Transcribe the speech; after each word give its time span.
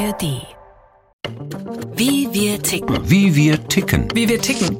ARD. 0.00 0.46
Wie 1.94 2.32
wir 2.32 2.62
ticken. 2.62 3.10
Wie 3.10 3.34
wir 3.34 3.68
ticken. 3.68 4.08
Wie 4.14 4.30
wir 4.30 4.40
ticken. 4.40 4.78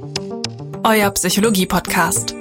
Euer 0.83 1.11
Psychologie-Podcast. 1.11 2.35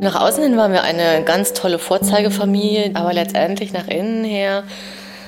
Nach 0.00 0.14
außen 0.18 0.42
hin 0.44 0.56
waren 0.56 0.72
wir 0.72 0.82
eine 0.82 1.24
ganz 1.24 1.52
tolle 1.52 1.78
Vorzeigefamilie, 1.78 2.92
aber 2.94 3.12
letztendlich 3.12 3.74
nach 3.74 3.88
innen 3.88 4.24
her 4.24 4.64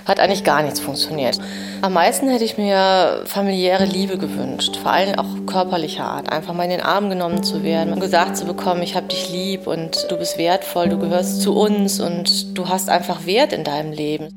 hat 0.07 0.20
eigentlich 0.20 0.45
gar 0.45 0.62
nichts 0.62 0.80
funktioniert. 0.80 1.39
Am 1.82 1.93
meisten 1.93 2.29
hätte 2.29 2.45
ich 2.45 2.57
mir 2.57 3.25
familiäre 3.27 3.85
Liebe 3.85 4.17
gewünscht, 4.17 4.76
vor 4.76 4.93
allem 4.93 5.18
auch 5.18 5.26
körperlicher 5.46 6.04
Art, 6.04 6.32
einfach 6.32 6.54
mal 6.54 6.64
in 6.64 6.71
den 6.71 6.81
Arm 6.81 7.11
genommen 7.11 7.43
zu 7.43 7.62
werden 7.62 7.93
und 7.93 8.00
gesagt 8.00 8.36
zu 8.36 8.46
bekommen, 8.46 8.82
ich 8.82 8.95
habe 8.95 9.08
dich 9.08 9.31
lieb 9.31 9.67
und 9.67 10.07
du 10.08 10.17
bist 10.17 10.39
wertvoll, 10.39 10.89
du 10.89 10.98
gehörst 10.98 11.43
zu 11.43 11.54
uns 11.54 12.00
und 12.00 12.57
du 12.57 12.68
hast 12.68 12.89
einfach 12.89 13.26
Wert 13.26 13.53
in 13.53 13.64
deinem 13.64 13.93
Leben. 13.93 14.29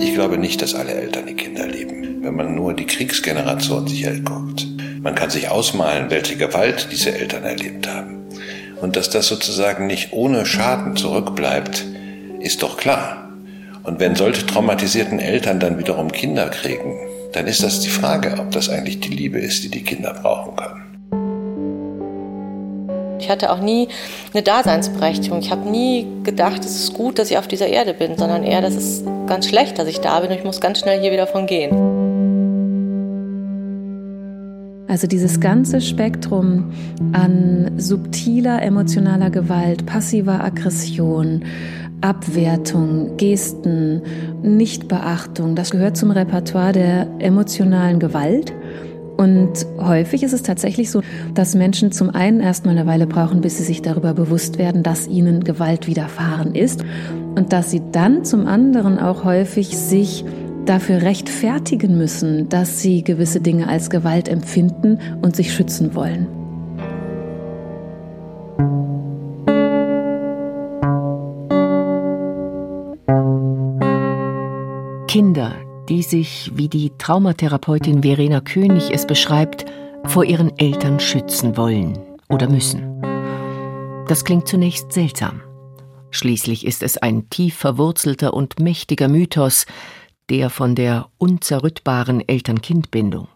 Ich 0.00 0.12
glaube 0.12 0.36
nicht, 0.36 0.60
dass 0.60 0.74
alle 0.74 0.92
Eltern 0.92 1.26
die 1.26 1.34
Kinder 1.34 1.66
lieben, 1.66 2.22
wenn 2.22 2.36
man 2.36 2.54
nur 2.54 2.74
die 2.74 2.86
Kriegsgeneration 2.86 3.86
sich 3.86 4.06
anguckt. 4.06 4.66
Man 5.00 5.14
kann 5.14 5.30
sich 5.30 5.48
ausmalen, 5.48 6.10
welche 6.10 6.36
Gewalt 6.36 6.88
diese 6.90 7.16
Eltern 7.16 7.44
erlebt 7.44 7.88
haben. 7.88 8.26
Und 8.80 8.96
dass 8.96 9.08
das 9.08 9.28
sozusagen 9.28 9.86
nicht 9.86 10.12
ohne 10.12 10.44
Schaden 10.44 10.96
zurückbleibt, 10.96 11.84
ist 12.40 12.62
doch 12.62 12.76
klar. 12.76 13.25
Und 13.86 14.00
wenn 14.00 14.16
solche 14.16 14.44
traumatisierten 14.44 15.20
Eltern 15.20 15.60
dann 15.60 15.78
wiederum 15.78 16.10
Kinder 16.10 16.48
kriegen, 16.48 16.96
dann 17.32 17.46
ist 17.46 17.62
das 17.62 17.78
die 17.80 17.88
Frage, 17.88 18.34
ob 18.40 18.50
das 18.50 18.68
eigentlich 18.68 18.98
die 18.98 19.10
Liebe 19.10 19.38
ist, 19.38 19.62
die 19.62 19.68
die 19.68 19.84
Kinder 19.84 20.12
brauchen 20.12 20.56
können. 20.56 20.82
Ich 23.20 23.30
hatte 23.30 23.52
auch 23.52 23.60
nie 23.60 23.88
eine 24.34 24.42
Daseinsberechtigung. 24.42 25.38
Ich 25.38 25.52
habe 25.52 25.70
nie 25.70 26.04
gedacht, 26.24 26.64
es 26.64 26.74
ist 26.80 26.94
gut, 26.94 27.20
dass 27.20 27.30
ich 27.30 27.38
auf 27.38 27.46
dieser 27.46 27.68
Erde 27.68 27.94
bin, 27.94 28.18
sondern 28.18 28.42
eher, 28.42 28.60
das 28.60 28.74
ist 28.74 29.04
ganz 29.28 29.48
schlecht, 29.48 29.78
dass 29.78 29.86
ich 29.86 30.00
da 30.00 30.18
bin 30.18 30.30
und 30.30 30.36
ich 30.36 30.44
muss 30.44 30.60
ganz 30.60 30.80
schnell 30.80 31.00
hier 31.00 31.12
wieder 31.12 31.28
von 31.28 31.46
gehen. 31.46 31.70
Also 34.88 35.06
dieses 35.06 35.40
ganze 35.40 35.80
Spektrum 35.80 36.72
an 37.12 37.72
subtiler 37.76 38.62
emotionaler 38.62 39.30
Gewalt, 39.30 39.86
passiver 39.86 40.42
Aggression, 40.42 41.44
Abwertung, 42.00 43.16
Gesten, 43.16 44.02
Nichtbeachtung, 44.42 45.54
das 45.54 45.70
gehört 45.70 45.96
zum 45.96 46.10
Repertoire 46.10 46.72
der 46.72 47.08
emotionalen 47.18 47.98
Gewalt. 47.98 48.52
Und 49.16 49.66
häufig 49.78 50.22
ist 50.22 50.34
es 50.34 50.42
tatsächlich 50.42 50.90
so, 50.90 51.00
dass 51.34 51.54
Menschen 51.54 51.90
zum 51.90 52.10
einen 52.10 52.40
erstmal 52.40 52.76
eine 52.76 52.86
Weile 52.86 53.06
brauchen, 53.06 53.40
bis 53.40 53.56
sie 53.56 53.64
sich 53.64 53.80
darüber 53.80 54.12
bewusst 54.12 54.58
werden, 54.58 54.82
dass 54.82 55.08
ihnen 55.08 55.42
Gewalt 55.42 55.86
widerfahren 55.86 56.54
ist 56.54 56.84
und 57.34 57.52
dass 57.52 57.70
sie 57.70 57.80
dann 57.92 58.24
zum 58.24 58.46
anderen 58.46 58.98
auch 58.98 59.24
häufig 59.24 59.76
sich 59.76 60.24
dafür 60.66 61.02
rechtfertigen 61.02 61.96
müssen, 61.96 62.48
dass 62.50 62.80
sie 62.80 63.04
gewisse 63.04 63.40
Dinge 63.40 63.68
als 63.68 63.88
Gewalt 63.88 64.28
empfinden 64.28 64.98
und 65.22 65.34
sich 65.34 65.54
schützen 65.54 65.94
wollen. 65.94 66.26
Kinder, 75.16 75.54
die 75.88 76.02
sich, 76.02 76.50
wie 76.56 76.68
die 76.68 76.92
Traumatherapeutin 76.98 78.02
Verena 78.02 78.42
König 78.42 78.90
es 78.92 79.06
beschreibt, 79.06 79.64
vor 80.04 80.26
ihren 80.26 80.58
Eltern 80.58 81.00
schützen 81.00 81.56
wollen 81.56 81.98
oder 82.28 82.50
müssen. 82.50 83.00
Das 84.08 84.26
klingt 84.26 84.46
zunächst 84.46 84.92
seltsam. 84.92 85.40
Schließlich 86.10 86.66
ist 86.66 86.82
es 86.82 86.98
ein 86.98 87.30
tief 87.30 87.56
verwurzelter 87.56 88.34
und 88.34 88.60
mächtiger 88.60 89.08
Mythos, 89.08 89.64
der 90.28 90.50
von 90.50 90.74
der 90.74 91.08
unzerrüttbaren 91.16 92.20
Eltern-Kind-Bindung. 92.28 93.28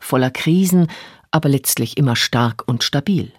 Voller 0.00 0.32
Krisen, 0.32 0.88
aber 1.30 1.48
letztlich 1.48 1.96
immer 1.96 2.16
stark 2.16 2.64
und 2.66 2.82
stabil. 2.82 3.30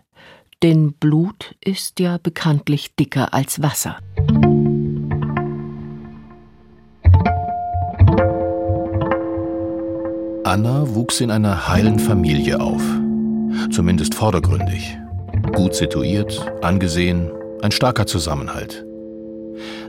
Denn 0.64 0.94
Blut 0.94 1.56
ist 1.60 2.00
ja 2.00 2.20
bekanntlich 2.20 2.96
dicker 2.96 3.34
als 3.34 3.62
Wasser. 3.62 3.98
Anna 10.56 10.96
wuchs 10.96 11.20
in 11.20 11.32
einer 11.32 11.68
heilen 11.68 12.00
Familie 12.00 12.62
auf. 12.62 12.82
Zumindest 13.72 14.16
vordergründig. 14.16 14.98
Gut 15.52 15.76
situiert, 15.76 16.50
angesehen, 16.62 17.30
ein 17.62 17.74
starker 17.74 18.06
Zusammenhalt. 18.06 18.86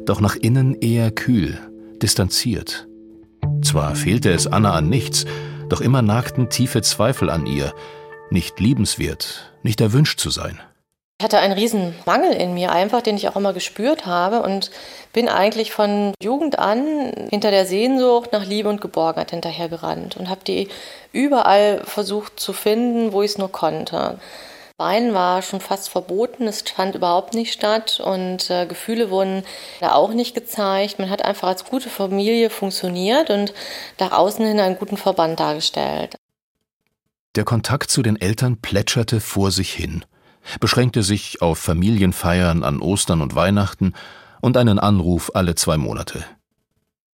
Doch 0.06 0.20
nach 0.20 0.34
innen 0.34 0.74
eher 0.74 1.12
kühl, 1.12 1.56
distanziert. 2.02 2.88
Zwar 3.62 3.94
fehlte 3.94 4.32
es 4.32 4.48
Anna 4.48 4.72
an 4.72 4.88
nichts, 4.88 5.24
doch 5.68 5.80
immer 5.80 6.02
nagten 6.02 6.48
tiefe 6.48 6.82
Zweifel 6.82 7.30
an 7.30 7.46
ihr, 7.46 7.72
nicht 8.30 8.58
liebenswert, 8.58 9.52
nicht 9.62 9.80
erwünscht 9.80 10.18
zu 10.18 10.30
sein. 10.30 10.58
Ich 11.18 11.24
hatte 11.24 11.38
einen 11.38 11.54
riesen 11.54 11.94
Mangel 12.04 12.34
in 12.34 12.52
mir 12.52 12.72
einfach, 12.72 13.00
den 13.00 13.16
ich 13.16 13.26
auch 13.26 13.36
immer 13.36 13.54
gespürt 13.54 14.04
habe 14.04 14.42
und 14.42 14.70
bin 15.14 15.30
eigentlich 15.30 15.72
von 15.72 16.12
Jugend 16.22 16.58
an 16.58 17.10
hinter 17.30 17.50
der 17.50 17.64
Sehnsucht 17.64 18.32
nach 18.32 18.44
Liebe 18.44 18.68
und 18.68 18.82
Geborgenheit 18.82 19.30
hinterhergerannt 19.30 20.18
und 20.18 20.28
habe 20.28 20.42
die 20.46 20.68
überall 21.12 21.82
versucht 21.84 22.38
zu 22.38 22.52
finden, 22.52 23.12
wo 23.12 23.22
ich 23.22 23.30
es 23.30 23.38
nur 23.38 23.50
konnte. 23.50 24.18
Weinen 24.76 25.14
war 25.14 25.40
schon 25.40 25.62
fast 25.62 25.88
verboten, 25.88 26.46
es 26.46 26.60
fand 26.60 26.94
überhaupt 26.94 27.32
nicht 27.32 27.54
statt 27.54 27.98
und 27.98 28.50
äh, 28.50 28.66
Gefühle 28.66 29.08
wurden 29.08 29.42
da 29.80 29.92
auch 29.92 30.12
nicht 30.12 30.34
gezeigt. 30.34 30.98
Man 30.98 31.08
hat 31.08 31.24
einfach 31.24 31.48
als 31.48 31.64
gute 31.64 31.88
Familie 31.88 32.50
funktioniert 32.50 33.30
und 33.30 33.54
nach 33.98 34.12
außen 34.12 34.44
hin 34.44 34.60
einen 34.60 34.76
guten 34.76 34.98
Verband 34.98 35.40
dargestellt. 35.40 36.16
Der 37.36 37.44
Kontakt 37.44 37.90
zu 37.90 38.02
den 38.02 38.20
Eltern 38.20 38.60
plätscherte 38.60 39.20
vor 39.20 39.50
sich 39.50 39.72
hin 39.72 40.04
beschränkte 40.60 41.02
sich 41.02 41.42
auf 41.42 41.58
Familienfeiern 41.58 42.62
an 42.62 42.80
Ostern 42.80 43.22
und 43.22 43.34
Weihnachten 43.34 43.94
und 44.40 44.56
einen 44.56 44.78
Anruf 44.78 45.30
alle 45.34 45.54
zwei 45.54 45.76
Monate. 45.76 46.24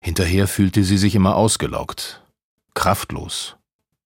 Hinterher 0.01 0.47
fühlte 0.47 0.83
sie 0.83 0.97
sich 0.97 1.15
immer 1.15 1.35
ausgelaugt, 1.35 2.21
kraftlos, 2.73 3.55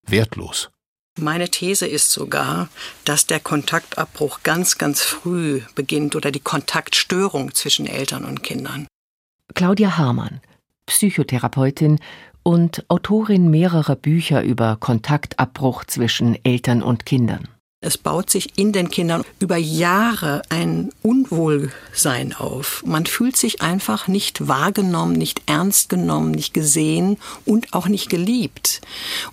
wertlos. 0.05 0.69
Meine 1.17 1.49
These 1.49 1.87
ist 1.87 2.11
sogar, 2.11 2.67
dass 3.05 3.25
der 3.25 3.39
Kontaktabbruch 3.39 4.41
ganz, 4.43 4.77
ganz 4.77 5.01
früh 5.01 5.61
beginnt 5.73 6.15
oder 6.17 6.29
die 6.31 6.41
Kontaktstörung 6.41 7.55
zwischen 7.55 7.87
Eltern 7.87 8.25
und 8.25 8.43
Kindern. 8.43 8.87
Claudia 9.53 9.97
Hamann, 9.97 10.41
Psychotherapeutin 10.85 11.99
und 12.43 12.83
Autorin 12.89 13.49
mehrerer 13.49 13.95
Bücher 13.95 14.43
über 14.43 14.75
Kontaktabbruch 14.75 15.85
zwischen 15.85 16.37
Eltern 16.43 16.83
und 16.83 17.05
Kindern. 17.05 17.47
Es 17.85 17.99
baut 17.99 18.31
sich 18.31 18.57
in 18.57 18.71
den 18.71 18.89
Kindern 18.89 19.23
über 19.39 19.57
Jahre 19.57 20.41
ein 20.49 20.91
Unwohlsein 21.03 22.33
auf. 22.33 22.81
Man 22.83 23.05
fühlt 23.05 23.37
sich 23.37 23.61
einfach 23.61 24.07
nicht 24.07 24.47
wahrgenommen, 24.47 25.13
nicht 25.13 25.43
ernst 25.45 25.89
genommen, 25.89 26.31
nicht 26.31 26.55
gesehen 26.55 27.19
und 27.45 27.75
auch 27.75 27.85
nicht 27.85 28.09
geliebt. 28.09 28.81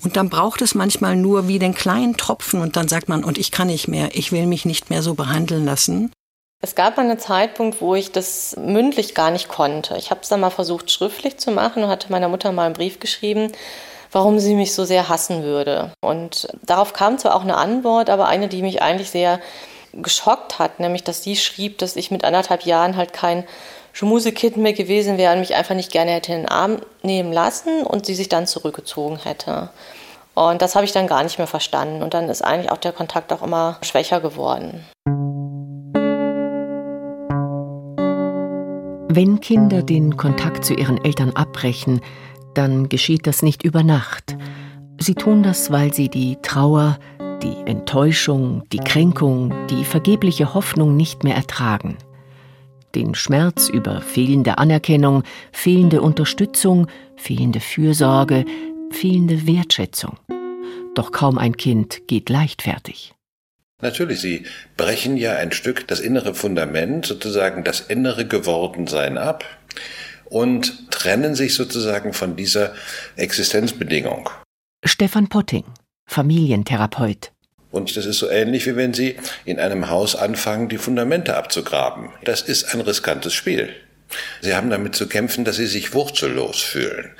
Und 0.04 0.18
dann 0.18 0.28
braucht 0.28 0.60
es 0.60 0.74
manchmal 0.74 1.16
nur 1.16 1.48
wie 1.48 1.58
den 1.58 1.74
kleinen 1.74 2.18
Tropfen 2.18 2.60
und 2.60 2.76
dann 2.76 2.88
sagt 2.88 3.08
man, 3.08 3.24
und 3.24 3.38
ich 3.38 3.52
kann 3.52 3.68
nicht 3.68 3.88
mehr, 3.88 4.10
ich 4.12 4.32
will 4.32 4.44
mich 4.44 4.66
nicht 4.66 4.90
mehr 4.90 5.02
so 5.02 5.14
behandeln 5.14 5.64
lassen. 5.64 6.12
Es 6.60 6.74
gab 6.74 6.98
einen 6.98 7.18
Zeitpunkt, 7.18 7.80
wo 7.80 7.94
ich 7.94 8.12
das 8.12 8.54
mündlich 8.58 9.14
gar 9.14 9.30
nicht 9.30 9.48
konnte. 9.48 9.96
Ich 9.96 10.10
habe 10.10 10.20
es 10.20 10.28
dann 10.28 10.40
mal 10.40 10.50
versucht, 10.50 10.90
schriftlich 10.90 11.38
zu 11.38 11.52
machen 11.52 11.84
und 11.84 11.88
hatte 11.88 12.12
meiner 12.12 12.28
Mutter 12.28 12.52
mal 12.52 12.66
einen 12.66 12.74
Brief 12.74 13.00
geschrieben 13.00 13.50
warum 14.12 14.38
sie 14.38 14.54
mich 14.54 14.74
so 14.74 14.84
sehr 14.84 15.08
hassen 15.08 15.42
würde. 15.42 15.92
Und 16.00 16.48
darauf 16.62 16.92
kam 16.92 17.18
zwar 17.18 17.34
auch 17.34 17.42
eine 17.42 17.56
Antwort, 17.56 18.10
aber 18.10 18.28
eine, 18.28 18.48
die 18.48 18.62
mich 18.62 18.82
eigentlich 18.82 19.10
sehr 19.10 19.40
geschockt 19.94 20.58
hat, 20.58 20.80
nämlich 20.80 21.02
dass 21.02 21.22
sie 21.22 21.36
schrieb, 21.36 21.78
dass 21.78 21.96
ich 21.96 22.10
mit 22.10 22.24
anderthalb 22.24 22.64
Jahren 22.64 22.96
halt 22.96 23.12
kein 23.12 23.44
Schmusekind 23.92 24.56
mehr 24.56 24.72
gewesen 24.72 25.18
wäre 25.18 25.34
und 25.34 25.40
mich 25.40 25.54
einfach 25.54 25.74
nicht 25.74 25.92
gerne 25.92 26.12
hätte 26.12 26.32
in 26.32 26.42
den 26.42 26.48
Arm 26.48 26.78
nehmen 27.02 27.32
lassen 27.32 27.82
und 27.84 28.06
sie 28.06 28.14
sich 28.14 28.28
dann 28.28 28.46
zurückgezogen 28.46 29.18
hätte. 29.22 29.70
Und 30.34 30.62
das 30.62 30.74
habe 30.74 30.86
ich 30.86 30.92
dann 30.92 31.06
gar 31.06 31.22
nicht 31.22 31.36
mehr 31.36 31.46
verstanden. 31.46 32.02
Und 32.02 32.14
dann 32.14 32.30
ist 32.30 32.42
eigentlich 32.42 32.70
auch 32.70 32.78
der 32.78 32.92
Kontakt 32.92 33.32
auch 33.34 33.42
immer 33.42 33.76
schwächer 33.82 34.20
geworden. 34.20 34.86
Wenn 39.14 39.40
Kinder 39.40 39.82
den 39.82 40.16
Kontakt 40.16 40.64
zu 40.64 40.72
ihren 40.72 41.04
Eltern 41.04 41.32
abbrechen, 41.36 42.00
dann 42.54 42.88
geschieht 42.88 43.26
das 43.26 43.42
nicht 43.42 43.64
über 43.64 43.82
Nacht. 43.82 44.36
Sie 44.98 45.14
tun 45.14 45.42
das, 45.42 45.70
weil 45.70 45.92
sie 45.92 46.08
die 46.08 46.38
Trauer, 46.42 46.98
die 47.42 47.56
Enttäuschung, 47.66 48.62
die 48.72 48.78
Kränkung, 48.78 49.52
die 49.68 49.84
vergebliche 49.84 50.54
Hoffnung 50.54 50.96
nicht 50.96 51.24
mehr 51.24 51.34
ertragen. 51.34 51.96
Den 52.94 53.14
Schmerz 53.14 53.68
über 53.68 54.00
fehlende 54.00 54.58
Anerkennung, 54.58 55.22
fehlende 55.50 56.02
Unterstützung, 56.02 56.88
fehlende 57.16 57.60
Fürsorge, 57.60 58.44
fehlende 58.90 59.46
Wertschätzung. 59.46 60.18
doch 60.94 61.10
kaum 61.10 61.38
ein 61.38 61.56
Kind 61.56 62.06
geht 62.06 62.28
leichtfertig. 62.28 63.14
Natürlich, 63.80 64.20
sie 64.20 64.44
brechen 64.76 65.16
ja 65.16 65.32
ein 65.36 65.52
Stück 65.52 65.88
das 65.88 66.00
innere 66.00 66.34
Fundament, 66.34 67.06
sozusagen 67.06 67.64
das 67.64 67.80
innere 67.80 68.26
Gewordensein 68.26 69.18
ab 69.18 69.44
und 70.32 70.90
trennen 70.90 71.34
sich 71.34 71.54
sozusagen 71.54 72.14
von 72.14 72.36
dieser 72.36 72.72
Existenzbedingung. 73.16 74.30
Stefan 74.84 75.28
Potting, 75.28 75.64
Familientherapeut. 76.06 77.32
Und 77.70 77.96
das 77.96 78.06
ist 78.06 78.18
so 78.18 78.28
ähnlich, 78.28 78.66
wie 78.66 78.76
wenn 78.76 78.94
Sie 78.94 79.16
in 79.44 79.58
einem 79.60 79.90
Haus 79.90 80.16
anfangen, 80.16 80.68
die 80.68 80.78
Fundamente 80.78 81.36
abzugraben. 81.36 82.10
Das 82.24 82.42
ist 82.42 82.74
ein 82.74 82.80
riskantes 82.80 83.34
Spiel. 83.34 83.70
Sie 84.40 84.54
haben 84.54 84.70
damit 84.70 84.94
zu 84.94 85.06
kämpfen, 85.06 85.44
dass 85.44 85.56
Sie 85.56 85.66
sich 85.66 85.94
wurzellos 85.94 86.60
fühlen. 86.60 87.10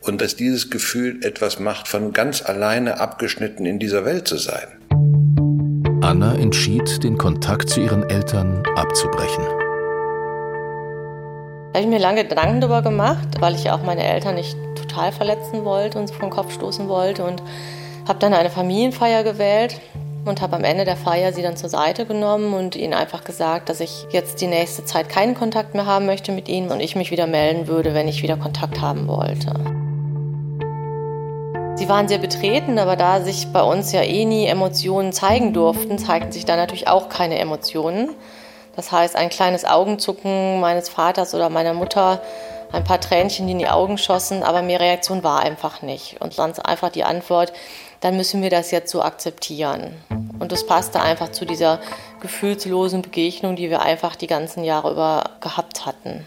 Und 0.00 0.20
dass 0.20 0.36
dieses 0.36 0.70
Gefühl 0.70 1.24
etwas 1.24 1.58
macht, 1.58 1.88
von 1.88 2.12
ganz 2.12 2.42
alleine 2.42 3.00
abgeschnitten 3.00 3.66
in 3.66 3.78
dieser 3.78 4.04
Welt 4.04 4.26
zu 4.26 4.38
sein. 4.38 4.68
Anna 6.02 6.34
entschied, 6.34 7.04
den 7.04 7.18
Kontakt 7.18 7.68
zu 7.68 7.80
ihren 7.80 8.08
Eltern 8.08 8.62
abzubrechen. 8.76 9.59
Habe 11.72 11.84
ich 11.84 11.86
mir 11.86 12.00
lange 12.00 12.24
Gedanken 12.24 12.60
darüber 12.60 12.82
gemacht, 12.82 13.28
weil 13.38 13.54
ich 13.54 13.70
auch 13.70 13.82
meine 13.84 14.02
Eltern 14.02 14.34
nicht 14.34 14.56
total 14.74 15.12
verletzen 15.12 15.64
wollte 15.64 16.00
und 16.00 16.10
vom 16.10 16.28
Kopf 16.28 16.52
stoßen 16.52 16.88
wollte 16.88 17.24
und 17.24 17.40
habe 18.08 18.18
dann 18.18 18.34
eine 18.34 18.50
Familienfeier 18.50 19.22
gewählt 19.22 19.80
und 20.24 20.40
habe 20.40 20.56
am 20.56 20.64
Ende 20.64 20.84
der 20.84 20.96
Feier 20.96 21.32
sie 21.32 21.42
dann 21.42 21.56
zur 21.56 21.68
Seite 21.68 22.06
genommen 22.06 22.54
und 22.54 22.74
ihnen 22.74 22.92
einfach 22.92 23.22
gesagt, 23.22 23.68
dass 23.68 23.78
ich 23.78 24.06
jetzt 24.10 24.40
die 24.40 24.48
nächste 24.48 24.84
Zeit 24.84 25.08
keinen 25.08 25.36
Kontakt 25.36 25.74
mehr 25.74 25.86
haben 25.86 26.06
möchte 26.06 26.32
mit 26.32 26.48
ihnen 26.48 26.72
und 26.72 26.80
ich 26.80 26.96
mich 26.96 27.12
wieder 27.12 27.28
melden 27.28 27.68
würde, 27.68 27.94
wenn 27.94 28.08
ich 28.08 28.24
wieder 28.24 28.36
Kontakt 28.36 28.80
haben 28.80 29.06
wollte. 29.06 29.54
Sie 31.76 31.88
waren 31.88 32.08
sehr 32.08 32.18
betreten, 32.18 32.80
aber 32.80 32.96
da 32.96 33.20
sich 33.20 33.46
bei 33.52 33.62
uns 33.62 33.92
ja 33.92 34.02
eh 34.02 34.24
nie 34.24 34.46
Emotionen 34.46 35.12
zeigen 35.12 35.52
durften, 35.52 35.98
zeigten 35.98 36.32
sich 36.32 36.44
da 36.44 36.56
natürlich 36.56 36.88
auch 36.88 37.08
keine 37.08 37.38
Emotionen. 37.38 38.10
Das 38.80 38.92
heißt, 38.92 39.14
ein 39.14 39.28
kleines 39.28 39.66
Augenzucken 39.66 40.58
meines 40.58 40.88
Vaters 40.88 41.34
oder 41.34 41.50
meiner 41.50 41.74
Mutter 41.74 42.22
ein 42.72 42.82
paar 42.82 42.98
Tränchen, 42.98 43.46
die 43.46 43.52
in 43.52 43.58
die 43.58 43.68
Augen 43.68 43.98
schossen, 43.98 44.42
aber 44.42 44.62
mehr 44.62 44.80
Reaktion 44.80 45.22
war 45.22 45.40
einfach 45.40 45.82
nicht. 45.82 46.18
Und 46.22 46.32
sonst 46.32 46.60
einfach 46.60 46.88
die 46.88 47.04
Antwort, 47.04 47.52
dann 48.00 48.16
müssen 48.16 48.40
wir 48.40 48.48
das 48.48 48.70
jetzt 48.70 48.90
so 48.90 49.02
akzeptieren. 49.02 50.02
Und 50.38 50.50
das 50.50 50.64
passte 50.64 51.02
einfach 51.02 51.30
zu 51.30 51.44
dieser 51.44 51.78
gefühlslosen 52.20 53.02
Begegnung, 53.02 53.54
die 53.54 53.68
wir 53.68 53.82
einfach 53.82 54.16
die 54.16 54.28
ganzen 54.28 54.64
Jahre 54.64 54.92
über 54.92 55.24
gehabt 55.42 55.84
hatten. 55.84 56.26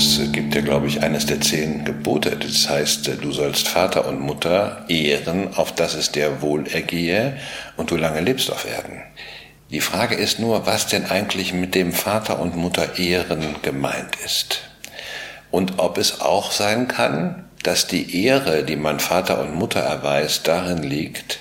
Es 0.00 0.32
gibt 0.32 0.54
ja, 0.54 0.62
glaube 0.62 0.86
ich, 0.86 1.02
eines 1.02 1.26
der 1.26 1.42
zehn 1.42 1.84
Gebote. 1.84 2.34
Das 2.34 2.70
heißt, 2.70 3.10
du 3.20 3.32
sollst 3.32 3.68
Vater 3.68 4.08
und 4.08 4.18
Mutter 4.18 4.86
ehren, 4.88 5.52
auf 5.54 5.72
dass 5.74 5.92
es 5.92 6.10
dir 6.10 6.40
wohl 6.40 6.66
ergehe 6.66 7.36
und 7.76 7.90
du 7.90 7.96
lange 7.96 8.22
lebst 8.22 8.50
auf 8.50 8.66
Erden. 8.66 9.02
Die 9.68 9.82
Frage 9.82 10.14
ist 10.14 10.38
nur, 10.38 10.64
was 10.64 10.86
denn 10.86 11.04
eigentlich 11.04 11.52
mit 11.52 11.74
dem 11.74 11.92
Vater 11.92 12.40
und 12.40 12.56
Mutter 12.56 12.98
ehren 12.98 13.56
gemeint 13.60 14.16
ist. 14.24 14.62
Und 15.50 15.78
ob 15.78 15.98
es 15.98 16.22
auch 16.22 16.50
sein 16.50 16.88
kann, 16.88 17.44
dass 17.62 17.86
die 17.86 18.24
Ehre, 18.24 18.64
die 18.64 18.76
man 18.76 19.00
Vater 19.00 19.38
und 19.38 19.54
Mutter 19.54 19.80
erweist, 19.80 20.48
darin 20.48 20.82
liegt, 20.82 21.40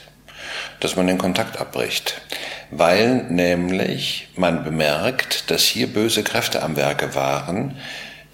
dass 0.81 0.97
man 0.97 1.07
den 1.07 1.17
Kontakt 1.17 1.61
abbricht. 1.61 2.19
Weil 2.71 3.23
nämlich 3.29 4.27
man 4.35 4.65
bemerkt, 4.65 5.49
dass 5.49 5.63
hier 5.63 5.87
böse 5.87 6.23
Kräfte 6.23 6.61
am 6.61 6.75
Werke 6.75 7.15
waren, 7.15 7.77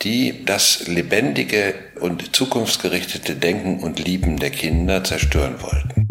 die 0.06 0.46
das 0.46 0.88
lebendige 0.88 1.74
und 2.00 2.36
zukunftsgerichtete 2.36 3.34
Denken 3.34 3.80
und 3.80 3.98
Lieben 4.06 4.38
der 4.38 4.52
Kinder 4.52 5.04
zerstören 5.04 5.56
wollten. 5.62 6.08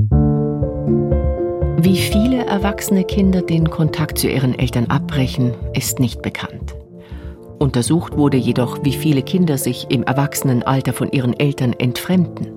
Wie 1.81 1.97
viele 1.99 2.45
erwachsene 2.45 3.05
Kinder 3.05 3.41
den 3.43 3.71
Kontakt 3.71 4.19
zu 4.19 4.29
ihren 4.29 4.59
Eltern 4.59 4.87
abbrechen, 4.87 5.55
ist 5.75 6.01
nicht 6.01 6.23
bekannt. 6.23 6.75
Untersucht 7.61 8.17
wurde 8.17 8.37
jedoch, 8.37 8.81
wie 8.83 8.95
viele 8.95 9.23
Kinder 9.23 9.59
sich 9.59 9.87
im 9.91 10.03
Erwachsenenalter 10.03 10.93
von 10.93 11.13
ihren 11.13 11.39
Eltern 11.39 11.73
entfremden. 11.75 12.49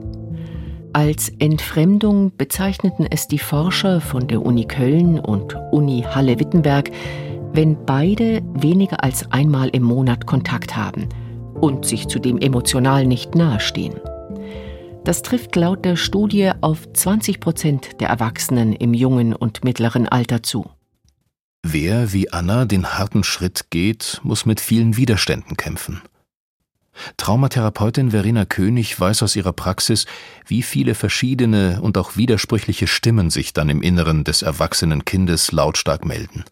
Als 0.92 1.32
Entfremdung 1.38 2.32
bezeichneten 2.36 3.06
es 3.12 3.28
die 3.28 3.38
Forscher 3.38 4.02
von 4.02 4.28
der 4.28 4.44
Uni 4.44 4.66
Köln 4.66 5.20
und 5.20 5.56
Uni 5.72 6.02
Halle-Wittenberg, 6.02 6.90
wenn 7.54 7.86
beide 7.86 8.42
weniger 8.56 9.04
als 9.04 9.32
einmal 9.32 9.70
im 9.70 9.84
Monat 9.84 10.26
Kontakt 10.26 10.76
haben 10.76 11.08
und 11.62 11.86
sich 11.86 12.08
zudem 12.08 12.38
emotional 12.38 13.06
nicht 13.06 13.36
nahestehen. 13.36 13.96
Das 15.04 15.22
trifft 15.22 15.56
laut 15.56 15.86
der 15.86 15.96
Studie 15.96 16.52
auf 16.62 16.92
20 16.92 17.40
Prozent 17.40 18.02
der 18.02 18.10
Erwachsenen 18.10 18.74
im 18.74 18.94
jungen 18.94 19.34
und 19.34 19.64
mittleren 19.64 20.08
Alter 20.08 20.44
zu. 20.44 20.70
Wer 21.64 22.14
wie 22.14 22.32
Anna 22.32 22.66
den 22.66 22.94
harten 22.98 23.24
Schritt 23.24 23.68
geht, 23.70 24.20
muss 24.24 24.46
mit 24.46 24.60
vielen 24.60 24.98
Widerständen 24.98 25.58
kämpfen. 25.58 26.02
Traumatherapeutin 27.18 28.12
Verena 28.12 28.46
König 28.46 29.00
weiß 29.00 29.24
aus 29.24 29.36
ihrer 29.36 29.54
Praxis, 29.54 30.06
wie 30.46 30.64
viele 30.64 30.96
verschiedene 30.96 31.80
und 31.82 31.98
auch 31.98 32.18
widersprüchliche 32.18 32.88
Stimmen 32.88 33.30
sich 33.30 33.54
dann 33.54 33.70
im 33.70 33.82
Inneren 33.82 34.24
des 34.24 34.42
erwachsenen 34.42 35.06
Kindes 35.06 35.52
lautstark 35.52 36.06
melden. 36.06 36.44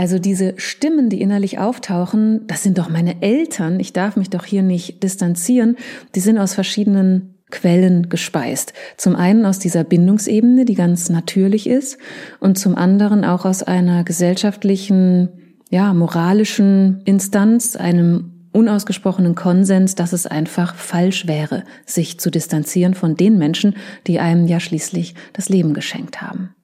Also 0.00 0.18
diese 0.18 0.54
Stimmen, 0.56 1.10
die 1.10 1.20
innerlich 1.20 1.58
auftauchen, 1.58 2.46
das 2.46 2.62
sind 2.62 2.78
doch 2.78 2.88
meine 2.88 3.20
Eltern, 3.20 3.78
ich 3.80 3.92
darf 3.92 4.16
mich 4.16 4.30
doch 4.30 4.46
hier 4.46 4.62
nicht 4.62 5.02
distanzieren, 5.02 5.76
die 6.14 6.20
sind 6.20 6.38
aus 6.38 6.54
verschiedenen 6.54 7.34
Quellen 7.50 8.08
gespeist. 8.08 8.72
Zum 8.96 9.14
einen 9.14 9.44
aus 9.44 9.58
dieser 9.58 9.84
Bindungsebene, 9.84 10.64
die 10.64 10.74
ganz 10.74 11.10
natürlich 11.10 11.66
ist, 11.68 11.98
und 12.38 12.58
zum 12.58 12.76
anderen 12.76 13.26
auch 13.26 13.44
aus 13.44 13.62
einer 13.62 14.02
gesellschaftlichen, 14.02 15.28
ja, 15.68 15.92
moralischen 15.92 17.02
Instanz, 17.04 17.76
einem 17.76 18.48
unausgesprochenen 18.52 19.34
Konsens, 19.34 19.96
dass 19.96 20.14
es 20.14 20.26
einfach 20.26 20.76
falsch 20.76 21.26
wäre, 21.26 21.64
sich 21.84 22.18
zu 22.18 22.30
distanzieren 22.30 22.94
von 22.94 23.16
den 23.16 23.36
Menschen, 23.36 23.76
die 24.06 24.18
einem 24.18 24.46
ja 24.46 24.60
schließlich 24.60 25.14
das 25.34 25.50
Leben 25.50 25.74
geschenkt 25.74 26.22
haben. 26.22 26.54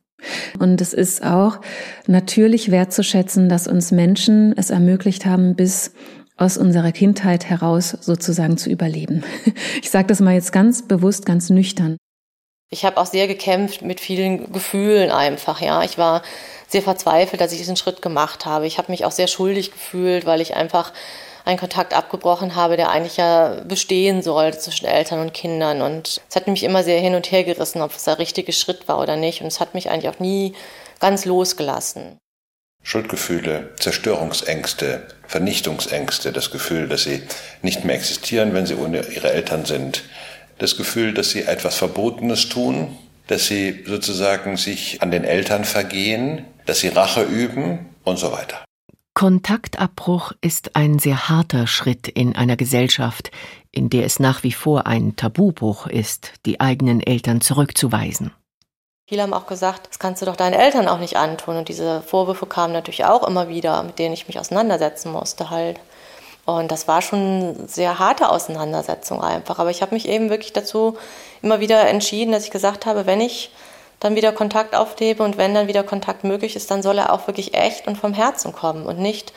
Und 0.59 0.81
es 0.81 0.93
ist 0.93 1.25
auch 1.25 1.61
natürlich 2.07 2.71
wertzuschätzen, 2.71 3.49
dass 3.49 3.69
uns 3.69 3.93
Menschen 3.93 4.57
es 4.57 4.71
ermöglicht 4.71 5.27
haben, 5.27 5.55
bis 5.55 5.93
aus 6.37 6.59
unserer 6.59 6.93
Kindheit 6.93 7.47
heraus 7.47 7.91
sozusagen 8.01 8.57
zu 8.57 8.71
überleben. 8.71 9.25
Ich 9.83 9.91
sage 9.91 10.09
das 10.09 10.21
mal 10.21 10.35
jetzt 10.35 10.53
ganz 10.53 10.87
bewusst, 10.87 11.27
ganz 11.27 11.51
nüchtern. 11.51 11.97
Ich 12.71 12.85
habe 12.85 12.97
auch 12.97 13.07
sehr 13.07 13.29
gekämpft 13.29 13.83
mit 13.83 14.01
vielen 14.01 14.53
Gefühlen 14.53 15.11
einfach, 15.11 15.61
ja. 15.61 15.83
Ich 15.85 15.99
war 15.99 16.23
sehr 16.67 16.83
verzweifelt, 16.83 17.41
dass 17.41 17.53
ich 17.53 17.59
diesen 17.59 17.77
Schritt 17.77 18.03
gemacht 18.03 18.45
habe. 18.45 18.67
Ich 18.67 18.79
habe 18.79 18.91
mich 18.91 19.05
auch 19.05 19.13
sehr 19.13 19.29
schuldig 19.29 19.71
gefühlt, 19.71 20.27
weil 20.27 20.41
ich 20.41 20.57
einfach 20.57 20.93
einen 21.47 21.59
Kontakt 21.59 21.95
abgebrochen 21.95 22.57
habe, 22.57 22.77
der 22.77 22.91
eigentlich 22.91 23.17
ja 23.17 23.61
bestehen 23.67 24.21
sollte 24.21 24.59
zwischen 24.59 24.87
Eltern 24.87 25.21
und 25.21 25.33
Kindern. 25.33 25.81
Und 25.81 26.21
es 26.29 26.35
hat 26.35 26.49
mich 26.49 26.65
immer 26.65 26.83
sehr 26.83 27.01
hin 27.01 27.15
und 27.15 27.31
her 27.31 27.45
gerissen, 27.45 27.83
ob 27.83 27.95
es 27.95 28.05
der 28.05 28.19
richtige 28.19 28.53
Schritt 28.53 28.89
war 28.89 29.01
oder 29.01 29.17
nicht. 29.17 29.41
Und 29.41 29.47
es 29.47 29.61
hat 29.61 29.73
mich 29.73 29.89
eigentlich 29.89 30.13
auch 30.13 30.19
nie 30.19 30.55
ganz 30.99 31.25
losgelassen. 31.25 32.19
Schuldgefühle, 32.83 33.71
Zerstörungsängste, 33.79 35.07
Vernichtungsängste, 35.29 36.33
das 36.33 36.51
Gefühl, 36.51 36.89
dass 36.89 37.05
sie 37.05 37.23
nicht 37.63 37.85
mehr 37.85 37.95
existieren, 37.95 38.53
wenn 38.53 38.67
sie 38.67 38.75
ohne 38.75 39.07
ihre 39.07 39.33
Eltern 39.33 39.65
sind, 39.65 40.03
das 40.59 40.77
Gefühl, 40.77 41.15
dass 41.15 41.31
sie 41.31 41.43
etwas 41.43 41.77
Verbotenes 41.77 42.49
tun, 42.49 42.99
dass 43.29 43.47
sie 43.47 43.85
sozusagen 43.87 44.57
sich 44.57 45.01
an 45.01 45.13
den 45.13 45.25
Eltern 45.25 45.65
vergehen, 45.65 46.45
dass 46.65 46.81
sie 46.81 46.89
Rache 46.89 47.23
üben 47.23 47.95
und 48.05 48.19
so 48.19 48.33
weiter. 48.33 48.66
Kontaktabbruch 49.17 50.33
ist 50.43 50.77
ein 50.77 50.99
sehr 50.99 51.31
harter 51.31 51.67
Schritt 51.67 52.07
in 52.07 52.37
einer 52.37 52.55
Gesellschaft, 52.55 53.31
in 53.73 53.89
der 53.89 54.05
es 54.05 54.21
nach 54.21 54.43
wie 54.43 54.53
vor 54.53 54.87
ein 54.87 55.17
Tabubruch 55.17 55.87
ist, 55.87 56.33
die 56.45 56.61
eigenen 56.61 57.01
Eltern 57.01 57.41
zurückzuweisen. 57.41 58.31
Viele 59.09 59.23
haben 59.23 59.33
auch 59.33 59.47
gesagt, 59.47 59.89
das 59.89 59.99
kannst 59.99 60.21
du 60.21 60.27
doch 60.27 60.37
deinen 60.37 60.53
Eltern 60.53 60.87
auch 60.87 60.99
nicht 60.99 61.17
antun. 61.17 61.57
Und 61.57 61.71
diese 61.71 62.03
Vorwürfe 62.03 62.45
kamen 62.45 62.75
natürlich 62.75 63.07
auch 63.07 63.27
immer 63.27 63.49
wieder, 63.49 63.83
mit 63.85 63.99
denen 63.99 64.13
ich 64.13 64.29
mich 64.29 64.39
auseinandersetzen 64.39 65.11
musste 65.13 65.49
halt. 65.49 65.81
Und 66.45 66.71
das 66.71 66.87
war 66.87 67.01
schon 67.01 67.19
eine 67.19 67.69
sehr 67.69 67.99
harte 67.99 68.29
Auseinandersetzung 68.29 69.23
einfach. 69.23 69.59
Aber 69.59 69.71
ich 69.71 69.81
habe 69.81 69.95
mich 69.95 70.07
eben 70.07 70.29
wirklich 70.29 70.53
dazu 70.53 70.99
immer 71.41 71.59
wieder 71.59 71.89
entschieden, 71.89 72.33
dass 72.33 72.45
ich 72.45 72.51
gesagt 72.51 72.85
habe, 72.85 73.07
wenn 73.07 73.23
ich 73.23 73.51
dann 74.01 74.15
wieder 74.15 74.33
Kontakt 74.33 74.75
aufnehme 74.75 75.23
und 75.23 75.39
wenn 75.39 75.55
dann 75.55 75.69
wieder 75.69 75.83
Kontakt 75.83 76.25
möglich 76.25 76.57
ist, 76.57 76.71
dann 76.71 76.83
soll 76.83 76.99
er 76.99 77.13
auch 77.13 77.27
wirklich 77.27 77.55
echt 77.55 77.87
und 77.87 77.97
vom 77.97 78.13
Herzen 78.13 78.53
kommen 78.53 78.85
und 78.85 78.99
nicht 78.99 79.33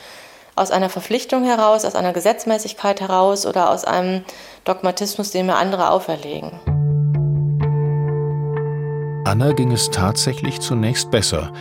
aus 0.56 0.70
einer 0.70 0.90
Verpflichtung 0.90 1.44
heraus, 1.44 1.84
aus 1.84 1.94
einer 1.94 2.12
Gesetzmäßigkeit 2.12 3.00
heraus 3.00 3.46
oder 3.46 3.70
aus 3.70 3.84
einem 3.84 4.24
Dogmatismus, 4.64 5.30
den 5.30 5.46
mir 5.46 5.56
andere 5.56 5.90
auferlegen. 5.90 6.52
Anna 9.24 9.52
ging 9.52 9.72
es 9.72 9.90
tatsächlich 9.90 10.60
zunächst 10.60 11.10
besser, 11.10 11.52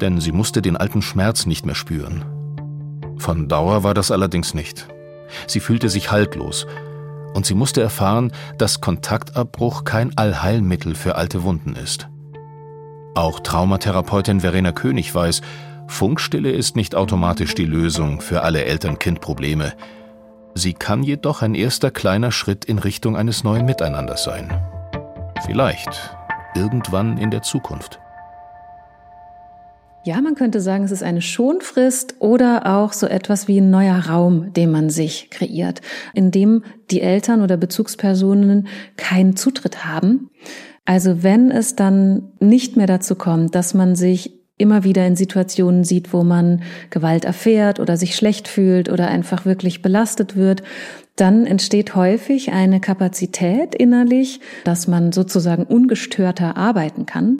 denn 0.00 0.20
sie 0.20 0.32
musste 0.32 0.60
den 0.60 0.76
alten 0.76 1.02
Schmerz 1.02 1.46
nicht 1.46 1.64
mehr 1.64 1.74
spüren. 1.74 2.24
Von 3.16 3.48
Dauer 3.48 3.84
war 3.84 3.94
das 3.94 4.10
allerdings 4.10 4.54
nicht. 4.54 4.88
Sie 5.46 5.60
fühlte 5.60 5.88
sich 5.88 6.10
haltlos, 6.10 6.66
Und 7.34 7.46
sie 7.46 7.54
musste 7.54 7.80
erfahren, 7.80 8.30
dass 8.58 8.82
Kontaktabbruch 8.82 9.84
kein 9.84 10.18
Allheilmittel 10.18 10.94
für 10.94 11.14
alte 11.14 11.44
Wunden 11.44 11.74
ist. 11.74 12.08
Auch 13.14 13.40
Traumatherapeutin 13.40 14.40
Verena 14.40 14.72
König 14.72 15.14
weiß, 15.14 15.42
Funkstille 15.86 16.50
ist 16.50 16.76
nicht 16.76 16.94
automatisch 16.94 17.54
die 17.54 17.66
Lösung 17.66 18.22
für 18.22 18.42
alle 18.42 18.64
Eltern-Kind-Probleme. 18.64 19.74
Sie 20.54 20.72
kann 20.72 21.02
jedoch 21.02 21.42
ein 21.42 21.54
erster 21.54 21.90
kleiner 21.90 22.32
Schritt 22.32 22.64
in 22.64 22.78
Richtung 22.78 23.16
eines 23.16 23.44
neuen 23.44 23.66
Miteinanders 23.66 24.24
sein. 24.24 24.50
Vielleicht 25.44 26.16
irgendwann 26.54 27.18
in 27.18 27.30
der 27.30 27.42
Zukunft. 27.42 28.00
Ja, 30.04 30.20
man 30.20 30.34
könnte 30.34 30.60
sagen, 30.60 30.84
es 30.84 30.90
ist 30.90 31.02
eine 31.02 31.22
Schonfrist 31.22 32.16
oder 32.18 32.66
auch 32.66 32.92
so 32.92 33.06
etwas 33.06 33.46
wie 33.46 33.60
ein 33.60 33.70
neuer 33.70 34.06
Raum, 34.08 34.52
den 34.52 34.70
man 34.70 34.90
sich 34.90 35.30
kreiert, 35.30 35.80
in 36.12 36.30
dem 36.30 36.64
die 36.90 37.02
Eltern 37.02 37.42
oder 37.42 37.56
Bezugspersonen 37.56 38.66
keinen 38.96 39.36
Zutritt 39.36 39.84
haben. 39.84 40.30
Also 40.84 41.22
wenn 41.22 41.50
es 41.50 41.76
dann 41.76 42.32
nicht 42.40 42.76
mehr 42.76 42.86
dazu 42.86 43.14
kommt, 43.14 43.54
dass 43.54 43.74
man 43.74 43.94
sich 43.94 44.42
immer 44.58 44.84
wieder 44.84 45.06
in 45.06 45.16
Situationen 45.16 45.84
sieht, 45.84 46.12
wo 46.12 46.22
man 46.22 46.62
Gewalt 46.90 47.24
erfährt 47.24 47.80
oder 47.80 47.96
sich 47.96 48.14
schlecht 48.14 48.48
fühlt 48.48 48.88
oder 48.88 49.08
einfach 49.08 49.44
wirklich 49.44 49.82
belastet 49.82 50.36
wird, 50.36 50.62
dann 51.16 51.46
entsteht 51.46 51.94
häufig 51.94 52.52
eine 52.52 52.80
Kapazität 52.80 53.74
innerlich, 53.74 54.40
dass 54.64 54.86
man 54.86 55.12
sozusagen 55.12 55.64
ungestörter 55.64 56.56
arbeiten 56.56 57.06
kann. 57.06 57.38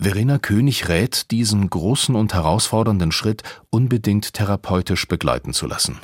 Verena 0.00 0.38
König 0.38 0.88
rät, 0.88 1.30
diesen 1.32 1.68
großen 1.70 2.14
und 2.14 2.32
herausfordernden 2.32 3.10
Schritt 3.10 3.42
unbedingt 3.70 4.32
therapeutisch 4.32 5.08
begleiten 5.08 5.52
zu 5.52 5.66
lassen. 5.66 5.98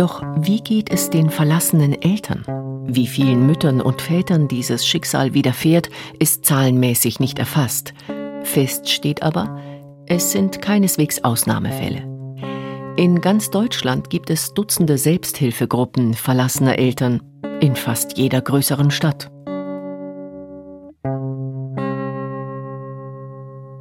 Doch 0.00 0.22
wie 0.34 0.62
geht 0.62 0.90
es 0.90 1.10
den 1.10 1.28
verlassenen 1.28 1.92
Eltern? 2.00 2.46
Wie 2.86 3.06
vielen 3.06 3.46
Müttern 3.46 3.82
und 3.82 4.00
Vätern 4.00 4.48
dieses 4.48 4.86
Schicksal 4.86 5.34
widerfährt, 5.34 5.90
ist 6.18 6.46
zahlenmäßig 6.46 7.20
nicht 7.20 7.38
erfasst. 7.38 7.92
Fest 8.42 8.88
steht 8.88 9.22
aber, 9.22 9.60
es 10.06 10.32
sind 10.32 10.62
keineswegs 10.62 11.22
Ausnahmefälle. 11.22 11.98
In 12.96 13.20
ganz 13.20 13.50
Deutschland 13.50 14.08
gibt 14.08 14.30
es 14.30 14.54
Dutzende 14.54 14.96
Selbsthilfegruppen 14.96 16.14
verlassener 16.14 16.78
Eltern 16.78 17.20
in 17.60 17.76
fast 17.76 18.16
jeder 18.16 18.40
größeren 18.40 18.90
Stadt. 18.90 19.30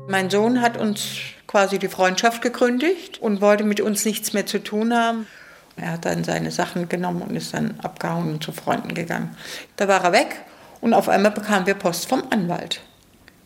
Mein 0.10 0.30
Sohn 0.30 0.60
hat 0.60 0.76
uns 0.76 1.20
quasi 1.48 1.80
die 1.80 1.88
Freundschaft 1.88 2.42
gekündigt 2.42 3.22
und 3.22 3.40
wollte 3.40 3.64
mit 3.64 3.80
uns 3.80 4.04
nichts 4.04 4.34
mehr 4.34 4.46
zu 4.46 4.62
tun 4.62 4.94
haben. 4.94 5.26
Er 5.82 5.94
hat 5.94 6.06
dann 6.06 6.24
seine 6.24 6.52
Sachen 6.52 6.90
genommen 6.90 7.22
und 7.22 7.36
ist 7.36 7.54
dann 7.54 7.80
abgehauen 7.82 8.34
und 8.34 8.44
zu 8.44 8.52
Freunden 8.52 8.94
gegangen. 8.94 9.36
Da 9.76 9.88
war 9.88 10.04
er 10.04 10.12
weg 10.12 10.36
und 10.82 10.94
auf 10.94 11.10
einmal 11.10 11.32
bekamen 11.32 11.66
wir 11.66 11.74
Post 11.74 12.08
vom 12.08 12.24
Anwalt. 12.30 12.82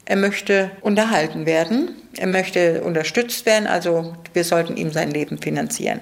Er 0.06 0.18
möchte 0.18 0.72
unterhalten 0.82 1.46
werden, 1.46 1.92
er 2.18 2.28
möchte 2.28 2.84
unterstützt 2.84 3.46
werden, 3.46 3.68
also 3.68 4.16
wir 4.34 4.44
sollten 4.44 4.76
ihm 4.76 4.92
sein 4.92 5.12
Leben 5.12 5.38
finanzieren. 5.38 6.02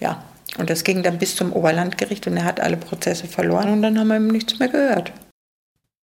Ja, 0.00 0.24
und 0.58 0.68
das 0.68 0.82
ging 0.82 1.02
dann 1.02 1.18
bis 1.18 1.36
zum 1.36 1.52
Oberlandgericht 1.52 2.26
und 2.26 2.36
er 2.36 2.44
hat 2.44 2.60
alle 2.60 2.76
Prozesse 2.76 3.28
verloren 3.28 3.70
und 3.70 3.82
dann 3.82 3.98
haben 3.98 4.08
wir 4.08 4.16
ihm 4.16 4.28
nichts 4.28 4.58
mehr 4.58 4.68
gehört. 4.68 5.12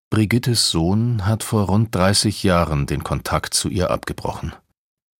Brigittes 0.09 0.69
Sohn 0.69 1.25
hat 1.25 1.43
vor 1.43 1.67
rund 1.67 1.93
30 1.93 2.43
Jahren 2.43 2.85
den 2.85 3.03
Kontakt 3.03 3.53
zu 3.53 3.67
ihr 3.67 3.91
abgebrochen. 3.91 4.53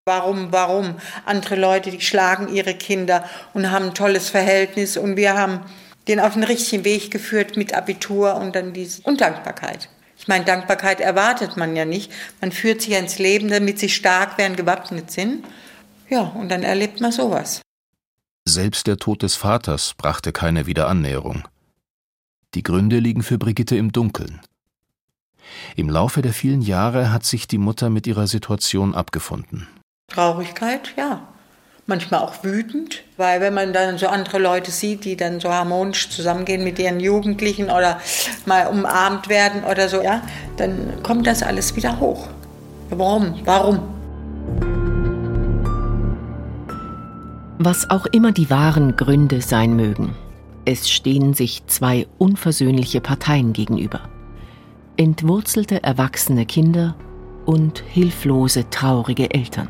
Warum, 0.08 0.54
warum? 0.54 0.96
Andere 1.26 1.58
Leute, 1.58 1.92
die 1.92 2.00
schlagen 2.00 2.48
ihre 2.48 2.74
Kinder 2.76 3.26
und 3.54 3.72
haben 3.72 3.88
ein 3.88 3.94
tolles 3.94 4.30
Verhältnis 4.30 4.96
und 4.96 5.18
wir 5.18 5.34
haben 5.34 5.60
den 6.08 6.22
auf 6.22 6.36
den 6.36 6.46
richtigen 6.46 6.86
Weg 6.86 7.12
geführt 7.12 7.58
mit 7.58 7.74
Abitur 7.74 8.36
und 8.36 8.56
dann 8.56 8.72
diese 8.72 9.02
Undankbarkeit. 9.02 9.90
Ich 10.18 10.30
meine, 10.30 10.46
Dankbarkeit 10.46 11.02
erwartet 11.02 11.58
man 11.58 11.76
ja 11.76 11.84
nicht. 11.84 12.10
Man 12.40 12.54
führt 12.54 12.82
sich 12.82 12.94
ins 12.94 13.20
Leben, 13.20 13.50
damit 13.50 13.80
sie 13.80 13.90
stark 13.90 14.38
werden, 14.38 14.56
gewappnet 14.56 15.12
sind. 15.12 15.46
Ja, 16.08 16.22
und 16.22 16.48
dann 16.48 16.64
erlebt 16.64 17.02
man 17.02 17.12
sowas. 17.12 17.62
Selbst 18.48 18.88
der 18.88 18.96
Tod 18.96 19.24
des 19.24 19.36
Vaters 19.36 19.94
brachte 19.98 20.32
keine 20.32 20.68
Wiederannäherung. 20.68 21.44
Die 22.54 22.64
Gründe 22.64 23.00
liegen 23.00 23.24
für 23.24 23.38
Brigitte 23.38 23.76
im 23.76 23.92
Dunkeln. 23.92 24.40
Im 25.76 25.90
Laufe 25.90 26.22
der 26.22 26.32
vielen 26.32 26.62
Jahre 26.62 27.12
hat 27.12 27.26
sich 27.26 27.46
die 27.46 27.58
Mutter 27.58 27.90
mit 27.90 28.08
ihrer 28.08 28.28
Situation 28.28 28.96
abgefunden. 28.96 29.68
Traurigkeit, 30.08 30.94
ja 30.96 31.28
manchmal 31.88 32.20
auch 32.20 32.44
wütend, 32.44 33.04
weil 33.16 33.40
wenn 33.40 33.54
man 33.54 33.74
dann 33.74 33.98
so 33.98 34.08
andere 34.08 34.40
Leute 34.40 34.72
sieht, 34.72 35.06
die 35.06 35.16
dann 35.16 35.40
so 35.40 35.50
harmonisch 35.50 36.10
zusammengehen 36.10 36.64
mit 36.64 36.78
ihren 36.78 37.00
Jugendlichen 37.00 37.66
oder 37.66 38.00
mal 38.46 38.68
umarmt 38.68 39.30
werden 39.30 39.64
oder 39.64 39.88
so, 39.88 40.02
ja, 40.02 40.22
dann 40.58 41.02
kommt 41.02 41.26
das 41.26 41.42
alles 41.42 41.76
wieder 41.76 42.00
hoch. 42.00 42.28
Warum? 42.90 43.36
Warum? 43.46 43.80
Was 47.58 47.90
auch 47.90 48.06
immer 48.08 48.34
die 48.34 48.50
wahren 48.50 48.98
Gründe 48.98 49.42
sein 49.42 49.76
mögen, 49.76 50.14
es 50.66 50.90
stehen 50.90 51.34
sich 51.34 51.66
zwei 51.68 52.06
unversöhnliche 52.18 53.02
Parteien 53.02 53.54
gegenüber. 53.54 54.02
Entwurzelte 54.98 55.84
erwachsene 55.84 56.46
Kinder 56.46 56.96
und 57.46 57.80
hilflose, 57.80 58.70
traurige 58.70 59.34
Eltern. 59.34 59.70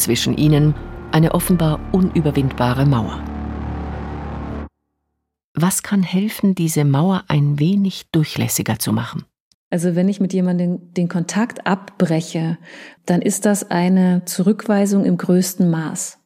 Zwischen 0.00 0.38
ihnen 0.38 0.74
eine 1.12 1.34
offenbar 1.34 1.78
unüberwindbare 1.92 2.86
Mauer. 2.86 3.22
Was 5.52 5.82
kann 5.82 6.02
helfen, 6.02 6.54
diese 6.54 6.86
Mauer 6.86 7.24
ein 7.28 7.58
wenig 7.58 8.06
durchlässiger 8.10 8.78
zu 8.78 8.94
machen? 8.94 9.26
Also 9.68 9.94
wenn 9.96 10.08
ich 10.08 10.18
mit 10.18 10.32
jemandem 10.32 10.94
den 10.94 11.10
Kontakt 11.10 11.66
abbreche, 11.66 12.56
dann 13.04 13.20
ist 13.20 13.44
das 13.44 13.70
eine 13.70 14.24
Zurückweisung 14.24 15.04
im 15.04 15.18
größten 15.18 15.68
Maß. 15.68 16.16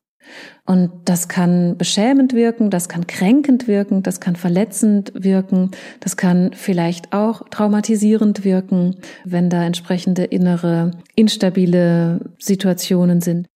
Und 0.64 0.92
das 1.06 1.26
kann 1.26 1.76
beschämend 1.76 2.32
wirken, 2.32 2.70
das 2.70 2.88
kann 2.88 3.08
kränkend 3.08 3.66
wirken, 3.66 4.04
das 4.04 4.20
kann 4.20 4.36
verletzend 4.36 5.12
wirken, 5.16 5.72
das 5.98 6.16
kann 6.16 6.52
vielleicht 6.52 7.12
auch 7.12 7.48
traumatisierend 7.48 8.44
wirken, 8.44 8.94
wenn 9.24 9.50
da 9.50 9.64
entsprechende 9.64 10.22
innere, 10.22 10.92
instabile 11.16 12.20
Situationen 12.38 13.20
sind. 13.20 13.48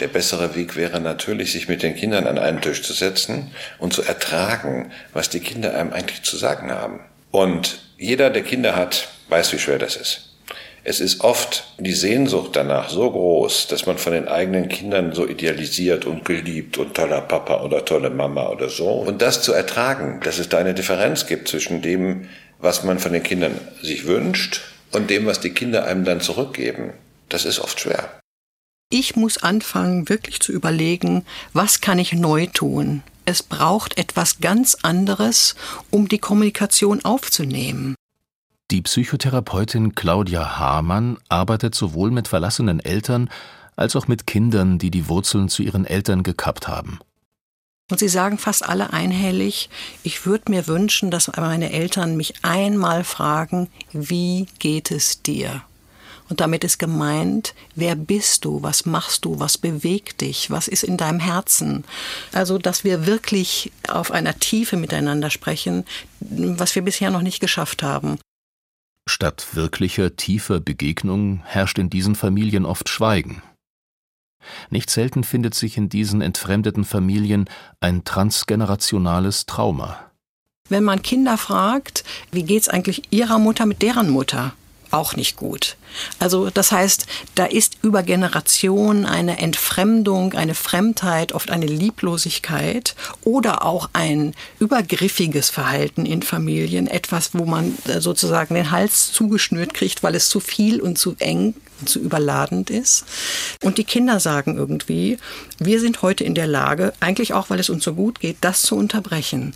Der 0.00 0.08
bessere 0.08 0.54
Weg 0.54 0.76
wäre 0.76 1.00
natürlich, 1.00 1.52
sich 1.52 1.68
mit 1.68 1.82
den 1.82 1.94
Kindern 1.94 2.26
an 2.26 2.38
einen 2.38 2.60
Tisch 2.60 2.82
zu 2.82 2.92
setzen 2.92 3.50
und 3.78 3.94
zu 3.94 4.02
ertragen, 4.02 4.92
was 5.14 5.30
die 5.30 5.40
Kinder 5.40 5.74
einem 5.74 5.92
eigentlich 5.92 6.22
zu 6.22 6.36
sagen 6.36 6.70
haben. 6.70 7.00
Und 7.30 7.78
jeder, 7.96 8.28
der 8.28 8.42
Kinder 8.42 8.76
hat, 8.76 9.08
weiß, 9.30 9.52
wie 9.54 9.58
schwer 9.58 9.78
das 9.78 9.96
ist. 9.96 10.34
Es 10.84 11.00
ist 11.00 11.22
oft 11.22 11.64
die 11.78 11.94
Sehnsucht 11.94 12.54
danach 12.54 12.90
so 12.90 13.10
groß, 13.10 13.66
dass 13.68 13.86
man 13.86 13.98
von 13.98 14.12
den 14.12 14.28
eigenen 14.28 14.68
Kindern 14.68 15.12
so 15.14 15.26
idealisiert 15.26 16.04
und 16.04 16.24
geliebt 16.24 16.78
und 16.78 16.94
toller 16.94 17.22
Papa 17.22 17.62
oder 17.62 17.84
tolle 17.84 18.10
Mama 18.10 18.50
oder 18.50 18.68
so. 18.68 18.90
Und 18.90 19.20
das 19.20 19.42
zu 19.42 19.52
ertragen, 19.52 20.20
dass 20.22 20.38
es 20.38 20.48
da 20.48 20.58
eine 20.58 20.74
Differenz 20.74 21.26
gibt 21.26 21.48
zwischen 21.48 21.82
dem, 21.82 22.28
was 22.58 22.84
man 22.84 22.98
von 22.98 23.12
den 23.12 23.22
Kindern 23.22 23.58
sich 23.82 24.06
wünscht 24.06 24.60
und 24.92 25.10
dem, 25.10 25.26
was 25.26 25.40
die 25.40 25.50
Kinder 25.50 25.86
einem 25.86 26.04
dann 26.04 26.20
zurückgeben, 26.20 26.92
das 27.28 27.44
ist 27.46 27.58
oft 27.58 27.80
schwer. 27.80 28.20
Ich 28.88 29.16
muss 29.16 29.38
anfangen, 29.38 30.08
wirklich 30.08 30.38
zu 30.40 30.52
überlegen, 30.52 31.24
was 31.52 31.80
kann 31.80 31.98
ich 31.98 32.12
neu 32.12 32.46
tun? 32.46 33.02
Es 33.24 33.42
braucht 33.42 33.98
etwas 33.98 34.38
ganz 34.38 34.76
anderes, 34.82 35.56
um 35.90 36.06
die 36.06 36.18
Kommunikation 36.18 37.04
aufzunehmen. 37.04 37.96
Die 38.70 38.82
Psychotherapeutin 38.82 39.96
Claudia 39.96 40.58
Hamann 40.58 41.18
arbeitet 41.28 41.74
sowohl 41.74 42.12
mit 42.12 42.28
verlassenen 42.28 42.78
Eltern 42.78 43.28
als 43.74 43.96
auch 43.96 44.06
mit 44.06 44.26
Kindern, 44.26 44.78
die 44.78 44.92
die 44.92 45.08
Wurzeln 45.08 45.48
zu 45.48 45.64
ihren 45.64 45.84
Eltern 45.84 46.22
gekappt 46.22 46.68
haben. 46.68 47.00
Und 47.90 47.98
sie 47.98 48.08
sagen 48.08 48.38
fast 48.38 48.68
alle 48.68 48.92
einhellig, 48.92 49.68
ich 50.02 50.26
würde 50.26 50.50
mir 50.50 50.66
wünschen, 50.66 51.10
dass 51.10 51.36
meine 51.36 51.72
Eltern 51.72 52.16
mich 52.16 52.34
einmal 52.42 53.04
fragen, 53.04 53.68
wie 53.92 54.46
geht 54.58 54.90
es 54.90 55.22
dir? 55.22 55.62
Und 56.28 56.40
damit 56.40 56.64
ist 56.64 56.78
gemeint, 56.78 57.54
wer 57.74 57.94
bist 57.94 58.44
du, 58.44 58.62
was 58.62 58.84
machst 58.84 59.24
du, 59.24 59.38
was 59.38 59.58
bewegt 59.58 60.20
dich, 60.20 60.50
was 60.50 60.68
ist 60.68 60.82
in 60.82 60.96
deinem 60.96 61.20
Herzen. 61.20 61.84
Also, 62.32 62.58
dass 62.58 62.82
wir 62.82 63.06
wirklich 63.06 63.72
auf 63.88 64.10
einer 64.10 64.38
Tiefe 64.38 64.76
miteinander 64.76 65.30
sprechen, 65.30 65.84
was 66.20 66.74
wir 66.74 66.82
bisher 66.82 67.10
noch 67.10 67.22
nicht 67.22 67.40
geschafft 67.40 67.82
haben. 67.82 68.18
Statt 69.08 69.48
wirklicher, 69.52 70.16
tiefer 70.16 70.58
Begegnung 70.58 71.42
herrscht 71.44 71.78
in 71.78 71.90
diesen 71.90 72.16
Familien 72.16 72.66
oft 72.66 72.88
Schweigen. 72.88 73.42
Nicht 74.70 74.90
selten 74.90 75.24
findet 75.24 75.54
sich 75.54 75.76
in 75.76 75.88
diesen 75.88 76.20
entfremdeten 76.20 76.84
Familien 76.84 77.48
ein 77.80 78.04
transgenerationales 78.04 79.46
Trauma. 79.46 80.10
Wenn 80.68 80.84
man 80.84 81.02
Kinder 81.02 81.38
fragt, 81.38 82.04
wie 82.32 82.42
geht's 82.42 82.68
eigentlich 82.68 83.02
ihrer 83.10 83.38
Mutter 83.38 83.66
mit 83.66 83.82
deren 83.82 84.10
Mutter? 84.10 84.54
Auch 84.90 85.16
nicht 85.16 85.36
gut. 85.36 85.76
Also 86.18 86.50
das 86.50 86.72
heißt, 86.72 87.06
da 87.34 87.46
ist 87.46 87.78
über 87.82 88.02
Generationen 88.02 89.06
eine 89.06 89.38
Entfremdung, 89.38 90.34
eine 90.34 90.54
Fremdheit, 90.54 91.32
oft 91.32 91.50
eine 91.50 91.66
Lieblosigkeit 91.66 92.94
oder 93.24 93.64
auch 93.64 93.90
ein 93.92 94.34
übergriffiges 94.58 95.50
Verhalten 95.50 96.06
in 96.06 96.22
Familien, 96.22 96.86
etwas, 96.86 97.30
wo 97.32 97.44
man 97.44 97.76
sozusagen 97.98 98.54
den 98.54 98.70
Hals 98.70 99.12
zugeschnürt 99.12 99.74
kriegt, 99.74 100.02
weil 100.02 100.14
es 100.14 100.28
zu 100.28 100.40
viel 100.40 100.80
und 100.80 100.98
zu 100.98 101.16
eng 101.18 101.54
zu 101.84 102.00
überladend 102.00 102.70
ist. 102.70 103.04
Und 103.62 103.78
die 103.78 103.84
Kinder 103.84 104.18
sagen 104.20 104.56
irgendwie, 104.56 105.18
wir 105.58 105.80
sind 105.80 106.02
heute 106.02 106.24
in 106.24 106.34
der 106.34 106.46
Lage, 106.46 106.92
eigentlich 107.00 107.34
auch, 107.34 107.50
weil 107.50 107.60
es 107.60 107.68
uns 107.68 107.84
so 107.84 107.94
gut 107.94 108.20
geht, 108.20 108.38
das 108.40 108.62
zu 108.62 108.76
unterbrechen. 108.76 109.54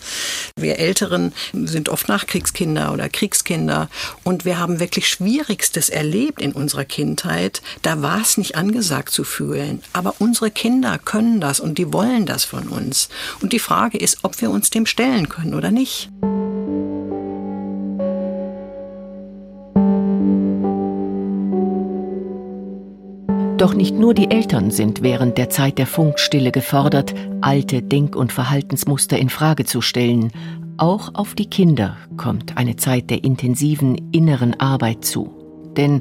Wir 0.56 0.78
Älteren 0.78 1.32
sind 1.52 1.88
oft 1.88 2.08
Nachkriegskinder 2.08 2.92
oder 2.92 3.08
Kriegskinder 3.08 3.88
und 4.24 4.44
wir 4.44 4.58
haben 4.58 4.80
wirklich 4.80 5.08
Schwierigstes 5.20 5.90
erlebt 5.90 6.40
in 6.40 6.52
unserer 6.52 6.86
Kindheit. 6.86 7.60
Da 7.82 8.00
war 8.00 8.22
es 8.22 8.38
nicht 8.38 8.56
angesagt 8.56 9.10
zu 9.10 9.22
fühlen. 9.22 9.82
Aber 9.92 10.14
unsere 10.18 10.50
Kinder 10.50 10.96
können 10.96 11.42
das 11.42 11.60
und 11.60 11.76
die 11.76 11.92
wollen 11.92 12.24
das 12.24 12.44
von 12.44 12.68
uns. 12.68 13.10
Und 13.42 13.52
die 13.52 13.58
Frage 13.58 13.98
ist, 13.98 14.20
ob 14.22 14.40
wir 14.40 14.50
uns 14.50 14.70
dem 14.70 14.86
stellen 14.86 15.28
können 15.28 15.52
oder 15.52 15.70
nicht. 15.70 16.08
Doch 23.58 23.74
nicht 23.74 23.94
nur 23.94 24.14
die 24.14 24.30
Eltern 24.30 24.70
sind 24.70 25.02
während 25.02 25.36
der 25.36 25.50
Zeit 25.50 25.76
der 25.76 25.86
Funkstille 25.86 26.50
gefordert, 26.50 27.14
alte 27.42 27.82
Denk- 27.82 28.16
und 28.16 28.32
Verhaltensmuster 28.32 29.18
in 29.18 29.28
Frage 29.28 29.66
zu 29.66 29.82
stellen. 29.82 30.32
Auch 30.80 31.14
auf 31.14 31.34
die 31.34 31.44
Kinder 31.44 31.98
kommt 32.16 32.56
eine 32.56 32.74
Zeit 32.74 33.10
der 33.10 33.22
intensiven 33.22 33.96
inneren 34.12 34.58
Arbeit 34.58 35.04
zu. 35.04 35.28
Denn 35.76 36.00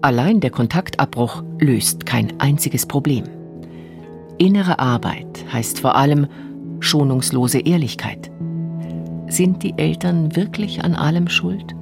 allein 0.00 0.40
der 0.40 0.48
Kontaktabbruch 0.48 1.42
löst 1.58 2.06
kein 2.06 2.40
einziges 2.40 2.86
Problem. 2.86 3.24
Innere 4.38 4.78
Arbeit 4.78 5.44
heißt 5.52 5.80
vor 5.80 5.96
allem 5.96 6.28
schonungslose 6.80 7.58
Ehrlichkeit. 7.58 8.30
Sind 9.28 9.62
die 9.62 9.74
Eltern 9.76 10.34
wirklich 10.34 10.82
an 10.82 10.94
allem 10.94 11.28
schuld? 11.28 11.74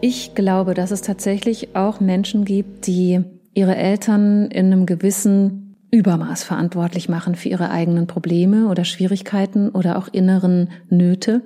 Ich 0.00 0.34
glaube, 0.34 0.74
dass 0.74 0.90
es 0.90 1.02
tatsächlich 1.02 1.76
auch 1.76 2.00
Menschen 2.00 2.44
gibt, 2.44 2.88
die 2.88 3.20
ihre 3.54 3.76
Eltern 3.76 4.50
in 4.50 4.66
einem 4.72 4.86
gewissen 4.86 5.69
Übermaß 5.90 6.44
verantwortlich 6.44 7.08
machen 7.08 7.34
für 7.34 7.48
ihre 7.48 7.70
eigenen 7.70 8.06
Probleme 8.06 8.68
oder 8.68 8.84
Schwierigkeiten 8.84 9.70
oder 9.70 9.98
auch 9.98 10.08
inneren 10.08 10.70
Nöte. 10.88 11.42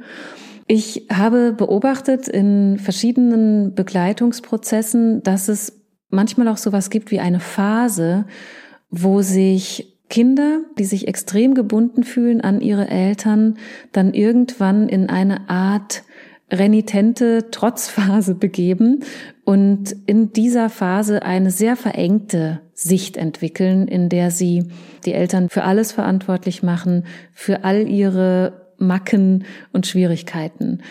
Ich 0.66 1.06
habe 1.12 1.52
beobachtet 1.52 2.28
in 2.28 2.78
verschiedenen 2.78 3.74
Begleitungsprozessen, 3.74 5.22
dass 5.22 5.48
es 5.48 5.82
manchmal 6.08 6.48
auch 6.48 6.56
sowas 6.56 6.90
gibt 6.90 7.10
wie 7.10 7.20
eine 7.20 7.40
Phase, 7.40 8.26
wo 8.90 9.20
sich 9.22 9.98
Kinder, 10.08 10.60
die 10.78 10.84
sich 10.84 11.08
extrem 11.08 11.54
gebunden 11.54 12.04
fühlen 12.04 12.40
an 12.40 12.60
ihre 12.60 12.88
Eltern, 12.88 13.56
dann 13.92 14.14
irgendwann 14.14 14.88
in 14.88 15.08
eine 15.08 15.48
Art 15.48 16.04
renitente 16.50 17.50
Trotzphase 17.50 18.34
begeben 18.34 19.04
und 19.44 19.94
in 20.06 20.32
dieser 20.32 20.70
Phase 20.70 21.22
eine 21.22 21.50
sehr 21.50 21.76
verengte 21.76 22.60
Sicht 22.74 23.16
entwickeln, 23.16 23.88
in 23.88 24.08
der 24.08 24.30
sie 24.30 24.64
die 25.04 25.14
Eltern 25.14 25.48
für 25.48 25.64
alles 25.64 25.92
verantwortlich 25.92 26.62
machen, 26.62 27.04
für 27.32 27.64
all 27.64 27.88
ihre 27.88 28.64
Macken 28.78 29.44
und 29.72 29.86
Schwierigkeiten. 29.86 30.82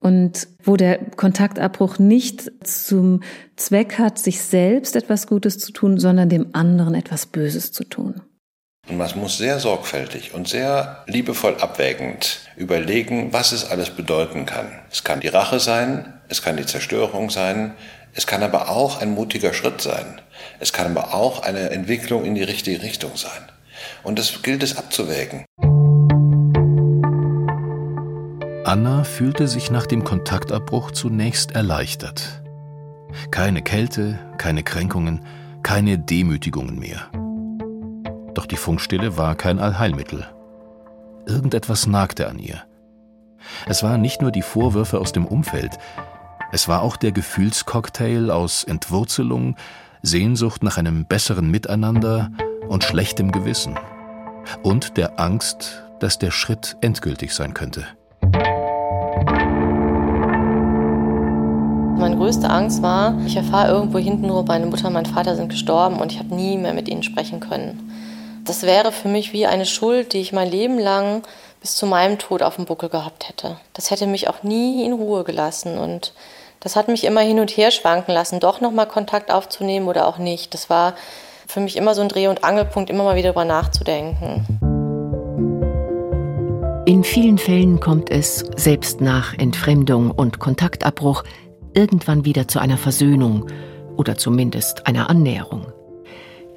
Und 0.00 0.48
wo 0.62 0.76
der 0.76 0.98
Kontaktabbruch 0.98 1.98
nicht 1.98 2.50
zum 2.66 3.20
Zweck 3.56 3.98
hat, 3.98 4.18
sich 4.18 4.40
selbst 4.42 4.96
etwas 4.96 5.28
Gutes 5.28 5.58
zu 5.58 5.72
tun, 5.72 5.98
sondern 5.98 6.28
dem 6.28 6.48
anderen 6.54 6.94
etwas 6.94 7.26
Böses 7.26 7.70
zu 7.70 7.84
tun. 7.84 8.20
Und 8.92 8.98
man 8.98 9.10
muss 9.18 9.38
sehr 9.38 9.58
sorgfältig 9.58 10.34
und 10.34 10.46
sehr 10.46 11.02
liebevoll 11.06 11.56
abwägend 11.58 12.40
überlegen, 12.56 13.32
was 13.32 13.52
es 13.52 13.64
alles 13.64 13.88
bedeuten 13.88 14.44
kann. 14.44 14.66
Es 14.90 15.02
kann 15.02 15.20
die 15.20 15.28
Rache 15.28 15.60
sein, 15.60 16.12
es 16.28 16.42
kann 16.42 16.58
die 16.58 16.66
Zerstörung 16.66 17.30
sein, 17.30 17.72
es 18.12 18.26
kann 18.26 18.42
aber 18.42 18.68
auch 18.68 19.00
ein 19.00 19.14
mutiger 19.14 19.54
Schritt 19.54 19.80
sein. 19.80 20.20
Es 20.60 20.74
kann 20.74 20.94
aber 20.94 21.14
auch 21.14 21.42
eine 21.42 21.70
Entwicklung 21.70 22.26
in 22.26 22.34
die 22.34 22.42
richtige 22.42 22.82
Richtung 22.82 23.12
sein. 23.16 23.30
Und 24.02 24.18
das 24.18 24.42
gilt 24.42 24.62
es 24.62 24.76
abzuwägen. 24.76 25.46
Anna 28.66 29.04
fühlte 29.04 29.48
sich 29.48 29.70
nach 29.70 29.86
dem 29.86 30.04
Kontaktabbruch 30.04 30.90
zunächst 30.90 31.52
erleichtert. 31.52 32.42
Keine 33.30 33.62
Kälte, 33.62 34.18
keine 34.36 34.62
Kränkungen, 34.62 35.24
keine 35.62 35.98
Demütigungen 35.98 36.78
mehr. 36.78 37.10
Doch 38.34 38.46
die 38.46 38.56
Funkstille 38.56 39.16
war 39.16 39.34
kein 39.34 39.58
Allheilmittel. 39.58 40.26
Irgendetwas 41.26 41.86
nagte 41.86 42.28
an 42.28 42.38
ihr. 42.38 42.62
Es 43.66 43.82
waren 43.82 44.00
nicht 44.00 44.22
nur 44.22 44.30
die 44.30 44.42
Vorwürfe 44.42 45.00
aus 45.00 45.12
dem 45.12 45.26
Umfeld, 45.26 45.78
es 46.54 46.68
war 46.68 46.82
auch 46.82 46.98
der 46.98 47.12
Gefühlscocktail 47.12 48.30
aus 48.30 48.62
Entwurzelung, 48.62 49.56
Sehnsucht 50.02 50.62
nach 50.62 50.76
einem 50.76 51.06
besseren 51.06 51.50
Miteinander 51.50 52.30
und 52.68 52.84
schlechtem 52.84 53.32
Gewissen. 53.32 53.78
Und 54.62 54.98
der 54.98 55.18
Angst, 55.18 55.82
dass 55.98 56.18
der 56.18 56.30
Schritt 56.30 56.76
endgültig 56.82 57.32
sein 57.32 57.54
könnte. 57.54 57.86
Meine 61.98 62.16
größte 62.16 62.50
Angst 62.50 62.82
war, 62.82 63.18
ich 63.24 63.36
erfahre 63.36 63.72
irgendwo 63.72 63.96
hinten 63.96 64.26
nur, 64.26 64.44
meine 64.44 64.66
Mutter 64.66 64.88
und 64.88 64.92
mein 64.92 65.06
Vater 65.06 65.36
sind 65.36 65.48
gestorben 65.48 66.00
und 66.00 66.12
ich 66.12 66.18
habe 66.18 66.34
nie 66.34 66.58
mehr 66.58 66.74
mit 66.74 66.86
ihnen 66.86 67.02
sprechen 67.02 67.40
können. 67.40 67.90
Das 68.44 68.62
wäre 68.62 68.90
für 68.90 69.08
mich 69.08 69.32
wie 69.32 69.46
eine 69.46 69.66
Schuld, 69.66 70.12
die 70.12 70.20
ich 70.20 70.32
mein 70.32 70.50
Leben 70.50 70.78
lang 70.78 71.22
bis 71.60 71.76
zu 71.76 71.86
meinem 71.86 72.18
Tod 72.18 72.42
auf 72.42 72.56
dem 72.56 72.64
Buckel 72.64 72.88
gehabt 72.88 73.28
hätte. 73.28 73.56
Das 73.72 73.90
hätte 73.90 74.06
mich 74.06 74.28
auch 74.28 74.42
nie 74.42 74.84
in 74.84 74.92
Ruhe 74.92 75.22
gelassen 75.22 75.78
und 75.78 76.12
das 76.58 76.74
hat 76.74 76.88
mich 76.88 77.04
immer 77.04 77.20
hin 77.20 77.38
und 77.38 77.50
her 77.50 77.70
schwanken 77.70 78.12
lassen, 78.12 78.40
doch 78.40 78.60
nochmal 78.60 78.86
Kontakt 78.86 79.30
aufzunehmen 79.30 79.88
oder 79.88 80.06
auch 80.06 80.18
nicht. 80.18 80.54
Das 80.54 80.68
war 80.70 80.94
für 81.46 81.60
mich 81.60 81.76
immer 81.76 81.94
so 81.94 82.02
ein 82.02 82.08
Dreh- 82.08 82.28
und 82.28 82.42
Angelpunkt, 82.42 82.90
immer 82.90 83.04
mal 83.04 83.16
wieder 83.16 83.32
darüber 83.32 83.44
nachzudenken. 83.44 84.44
In 86.84 87.04
vielen 87.04 87.38
Fällen 87.38 87.78
kommt 87.78 88.10
es, 88.10 88.44
selbst 88.56 89.00
nach 89.00 89.34
Entfremdung 89.38 90.10
und 90.10 90.40
Kontaktabbruch, 90.40 91.22
irgendwann 91.74 92.24
wieder 92.24 92.48
zu 92.48 92.58
einer 92.58 92.76
Versöhnung 92.76 93.46
oder 93.96 94.16
zumindest 94.16 94.86
einer 94.86 95.08
Annäherung. 95.08 95.72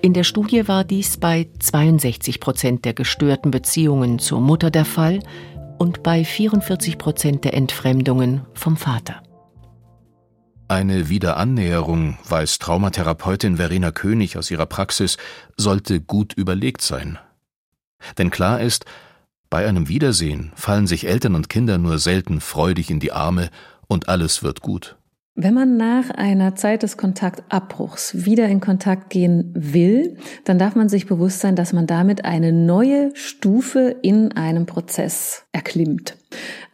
In 0.06 0.13
der 0.13 0.24
Studie 0.24 0.68
war 0.68 0.84
dies 0.84 1.18
bei 1.18 1.48
62 1.58 2.39
Prozent 2.39 2.86
der 2.86 2.94
gestörten 2.94 3.50
Beziehungen 3.50 4.20
zur 4.20 4.39
Mutter 4.39 4.70
der 4.70 4.86
Fall 4.86 5.20
und 5.80 6.04
bei 6.04 6.24
44 6.24 7.00
Prozent 7.00 7.44
der 7.44 7.56
Entfremdungen 7.56 8.46
vom 8.54 8.78
Vater. 8.78 9.24
Eine 10.68 11.10
Wiederannäherung, 11.10 12.20
weiß 12.30 12.60
Traumatherapeutin 12.60 13.58
Verena 13.58 13.89
König 13.89 14.38
aus 14.38 14.52
ihrer 14.52 14.68
Praxis, 14.68 15.18
sollte 15.58 16.00
gut 16.02 16.34
überlegt 16.34 16.84
sein. 16.84 17.18
Denn 18.20 18.30
klar 18.30 18.62
ist, 18.62 18.86
bei 19.50 19.68
einem 19.68 19.88
Wiedersehen 19.88 20.52
fallen 20.54 20.86
sich 20.86 21.08
Eltern 21.08 21.34
und 21.34 21.50
Kinder 21.50 21.80
nur 21.80 21.98
selten 21.98 22.41
freudig 22.41 22.91
in 22.91 23.00
die 23.00 23.12
Arme 23.12 23.50
und 23.88 24.08
alles 24.08 24.44
wird 24.44 24.62
gut. 24.62 24.98
Wenn 25.38 25.54
man 25.54 25.76
nach 25.76 26.12
einer 26.12 26.56
Zeit 26.56 26.82
des 26.82 26.95
Kontaktabbruchs 26.95 28.26
wieder 28.26 28.48
in 28.48 28.62
Kontakt 28.62 29.10
gehen 29.10 29.52
will, 29.54 30.15
dann 30.45 30.58
darf 30.58 30.76
man 30.76 30.88
sich 30.88 31.08
bewusst 31.08 31.41
sein, 31.41 31.58
dass 31.58 31.74
man 31.74 31.88
damit 31.88 32.24
eine 32.24 32.54
neue 32.54 33.13
Stufe 33.15 33.98
in 34.02 34.32
einem 34.32 34.65
Prozess 34.65 35.43
erklimmt. 35.52 36.15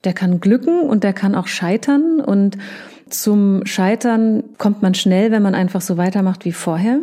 Der 0.04 0.13
kann 0.13 0.39
glücken 0.39 0.82
und 0.82 1.04
der 1.04 1.13
kann 1.13 1.34
auch 1.34 1.47
scheitern 1.47 2.21
und 2.21 2.60
zum 3.10 3.65
Scheitern 3.65 4.43
kommt 4.60 4.84
man 4.84 4.93
schnell, 4.93 5.32
wenn 5.32 5.41
man 5.41 5.56
einfach 5.56 5.82
so 5.82 5.97
weitermacht 5.97 6.45
wie 6.45 6.52
vorher. 6.52 7.00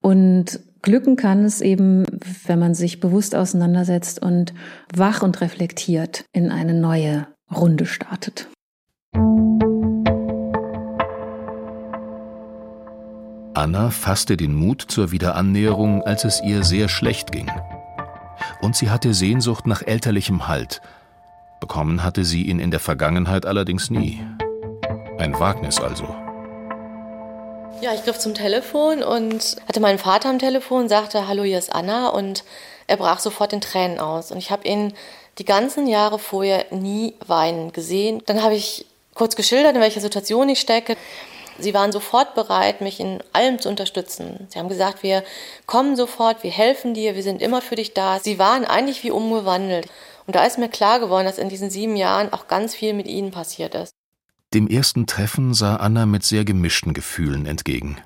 Und 0.00 0.60
glücken 0.82 1.16
kann 1.16 1.44
es 1.44 1.60
eben, 1.60 2.04
wenn 2.46 2.60
man 2.60 2.74
sich 2.74 3.00
bewusst 3.00 3.34
auseinandersetzt 3.34 4.22
und 4.22 4.54
wach 4.94 5.22
und 5.22 5.40
reflektiert 5.40 6.24
in 6.32 6.52
eine 6.52 6.74
neue 6.74 7.26
Runde 7.50 7.84
startet. 7.84 8.48
Anna 13.58 13.90
fasste 13.90 14.36
den 14.36 14.54
Mut 14.54 14.84
zur 14.86 15.10
Wiederannäherung, 15.10 16.02
als 16.04 16.24
es 16.24 16.40
ihr 16.40 16.62
sehr 16.62 16.88
schlecht 16.88 17.32
ging. 17.32 17.50
Und 18.60 18.76
sie 18.76 18.88
hatte 18.88 19.12
Sehnsucht 19.14 19.66
nach 19.66 19.82
elterlichem 19.82 20.46
Halt. 20.46 20.80
Bekommen 21.58 22.04
hatte 22.04 22.24
sie 22.24 22.42
ihn 22.44 22.60
in 22.60 22.70
der 22.70 22.78
Vergangenheit 22.78 23.46
allerdings 23.46 23.90
nie. 23.90 24.24
Ein 25.18 25.36
Wagnis 25.40 25.80
also. 25.80 26.04
Ja, 27.80 27.92
ich 27.94 28.04
griff 28.04 28.20
zum 28.20 28.34
Telefon 28.34 29.02
und 29.02 29.56
hatte 29.66 29.80
meinen 29.80 29.98
Vater 29.98 30.28
am 30.28 30.38
Telefon, 30.38 30.88
sagte, 30.88 31.26
hallo, 31.26 31.42
hier 31.42 31.58
ist 31.58 31.74
Anna 31.74 32.10
und 32.10 32.44
er 32.86 32.96
brach 32.96 33.18
sofort 33.18 33.52
in 33.52 33.60
Tränen 33.60 33.98
aus. 33.98 34.30
Und 34.30 34.38
ich 34.38 34.52
habe 34.52 34.68
ihn 34.68 34.94
die 35.38 35.44
ganzen 35.44 35.88
Jahre 35.88 36.20
vorher 36.20 36.66
nie 36.70 37.14
weinen 37.26 37.72
gesehen. 37.72 38.22
Dann 38.26 38.40
habe 38.40 38.54
ich 38.54 38.86
kurz 39.14 39.34
geschildert, 39.34 39.74
in 39.74 39.80
welcher 39.80 40.00
Situation 40.00 40.48
ich 40.48 40.60
stecke. 40.60 40.96
Sie 41.58 41.74
waren 41.74 41.92
sofort 41.92 42.34
bereit, 42.34 42.80
mich 42.80 43.00
in 43.00 43.18
allem 43.32 43.58
zu 43.58 43.68
unterstützen. 43.68 44.46
Sie 44.48 44.58
haben 44.58 44.68
gesagt, 44.68 45.02
wir 45.02 45.24
kommen 45.66 45.96
sofort, 45.96 46.42
wir 46.42 46.50
helfen 46.50 46.94
dir, 46.94 47.16
wir 47.16 47.22
sind 47.22 47.42
immer 47.42 47.60
für 47.60 47.74
dich 47.74 47.94
da. 47.94 48.20
Sie 48.20 48.38
waren 48.38 48.64
eigentlich 48.64 49.02
wie 49.02 49.10
umgewandelt. 49.10 49.88
Und 50.26 50.36
da 50.36 50.44
ist 50.44 50.58
mir 50.58 50.68
klar 50.68 51.00
geworden, 51.00 51.24
dass 51.24 51.38
in 51.38 51.48
diesen 51.48 51.70
sieben 51.70 51.96
Jahren 51.96 52.32
auch 52.32 52.48
ganz 52.48 52.74
viel 52.74 52.94
mit 52.94 53.06
ihnen 53.08 53.30
passiert 53.30 53.74
ist. 53.74 53.92
Dem 54.54 54.68
ersten 54.68 55.06
Treffen 55.06 55.52
sah 55.52 55.76
Anna 55.76 56.06
mit 56.06 56.22
sehr 56.22 56.44
gemischten 56.44 56.94
Gefühlen 56.94 57.44
entgegen. 57.46 57.98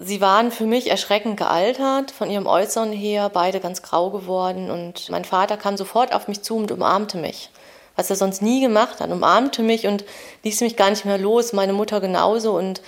Sie 0.00 0.20
waren 0.20 0.50
für 0.50 0.66
mich 0.66 0.90
erschreckend 0.90 1.36
gealtert, 1.36 2.10
von 2.10 2.30
ihrem 2.30 2.46
Äußeren 2.46 2.92
her, 2.92 3.30
beide 3.30 3.58
ganz 3.58 3.82
grau 3.82 4.10
geworden. 4.10 4.70
Und 4.70 5.08
mein 5.10 5.24
Vater 5.24 5.56
kam 5.56 5.76
sofort 5.76 6.12
auf 6.12 6.28
mich 6.28 6.42
zu 6.42 6.56
und 6.56 6.70
umarmte 6.70 7.18
mich 7.18 7.50
was 7.98 8.10
er 8.10 8.16
sonst 8.16 8.42
nie 8.42 8.60
gemacht 8.60 9.00
hat, 9.00 9.10
umarmte 9.10 9.60
mich 9.64 9.88
und 9.88 10.04
ließ 10.44 10.60
mich 10.60 10.76
gar 10.76 10.88
nicht 10.88 11.04
mehr 11.04 11.18
los, 11.18 11.52
meine 11.52 11.72
Mutter 11.72 12.00
genauso. 12.00 12.56
Und 12.56 12.80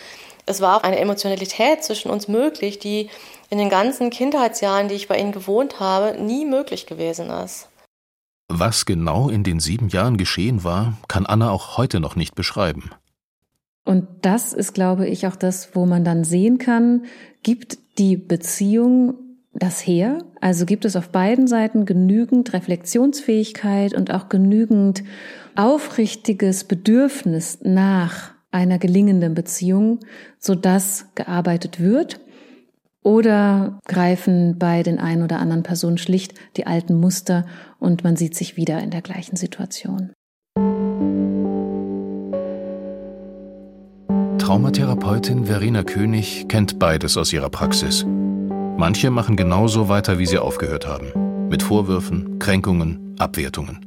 es 0.46 0.61
war 0.61 0.77
auch 0.77 0.85
eine 0.85 1.01
Emotionalität 1.01 1.83
zwischen 1.83 2.12
uns 2.12 2.29
möglich, 2.29 2.79
die 2.79 3.11
in 3.51 3.59
den 3.59 3.70
ganzen 3.70 4.11
Kindheitsjahren, 4.11 4.87
die 4.87 4.94
ich 4.94 5.09
bei 5.09 5.18
ihnen 5.18 5.33
gewohnt 5.33 5.81
habe, 5.81 6.16
nie 6.23 6.44
möglich 6.44 6.87
gewesen 6.87 7.29
ist. 7.29 7.68
Was 8.49 8.87
genau 8.87 9.29
in 9.29 9.42
den 9.42 9.59
sieben 9.59 9.88
Jahren 9.88 10.16
geschehen 10.16 10.62
war, 10.62 10.96
kann 11.09 11.27
Anna 11.27 11.51
auch 11.51 11.77
heute 11.77 11.99
noch 11.99 12.14
nicht 12.14 12.37
beschreiben. 12.37 12.90
Und 13.85 14.07
das 14.23 14.53
ist, 14.53 14.75
glaube 14.75 15.09
ich, 15.09 15.27
auch 15.27 15.35
das, 15.35 15.75
wo 15.75 15.87
man 15.87 16.05
dann 16.05 16.23
sehen 16.23 16.59
kann, 16.59 17.07
gibt 17.42 17.79
die 17.99 18.16
Beziehung 18.16 19.30
das 19.62 19.87
her? 19.87 20.25
Also 20.40 20.66
gibt 20.66 20.85
es 20.85 20.96
auf 20.96 21.11
beiden 21.11 21.46
Seiten 21.46 21.85
genügend 21.85 22.53
Reflexionsfähigkeit 22.53 23.94
und 23.94 24.11
auch 24.11 24.29
genügend 24.29 25.05
aufrichtiges 25.55 26.64
Bedürfnis 26.64 27.59
nach 27.62 28.33
einer 28.51 28.79
gelingenden 28.79 29.35
Beziehung, 29.35 30.01
sodass 30.38 31.07
gearbeitet 31.14 31.81
wird? 31.81 32.20
Oder 33.03 33.79
greifen 33.87 34.59
bei 34.59 34.83
den 34.83 34.99
ein 34.99 35.23
oder 35.23 35.38
anderen 35.38 35.62
Personen 35.62 35.96
schlicht 35.96 36.35
die 36.57 36.66
alten 36.66 36.99
Muster 36.99 37.46
und 37.79 38.05
man 38.05 38.16
sieht 38.16 38.35
sich 38.35 38.57
wieder 38.57 38.81
in 38.83 38.90
der 38.90 39.01
gleichen 39.01 39.37
Situation? 39.37 40.12
Traumatherapeutin 44.38 45.46
Verena 45.46 45.83
König 45.83 46.46
kennt 46.49 46.79
beides 46.79 47.16
aus 47.16 47.33
ihrer 47.33 47.51
Praxis. 47.51 48.05
Manche 48.81 49.11
machen 49.11 49.37
genauso 49.37 49.90
weiter, 49.90 50.19
wie 50.19 50.25
sie 50.25 50.38
aufgehört 50.38 50.87
haben. 50.87 51.49
Mit 51.51 51.62
Vorwürfen, 51.62 52.38
Kränkungen, 52.38 53.14
Abwertungen. 53.19 53.85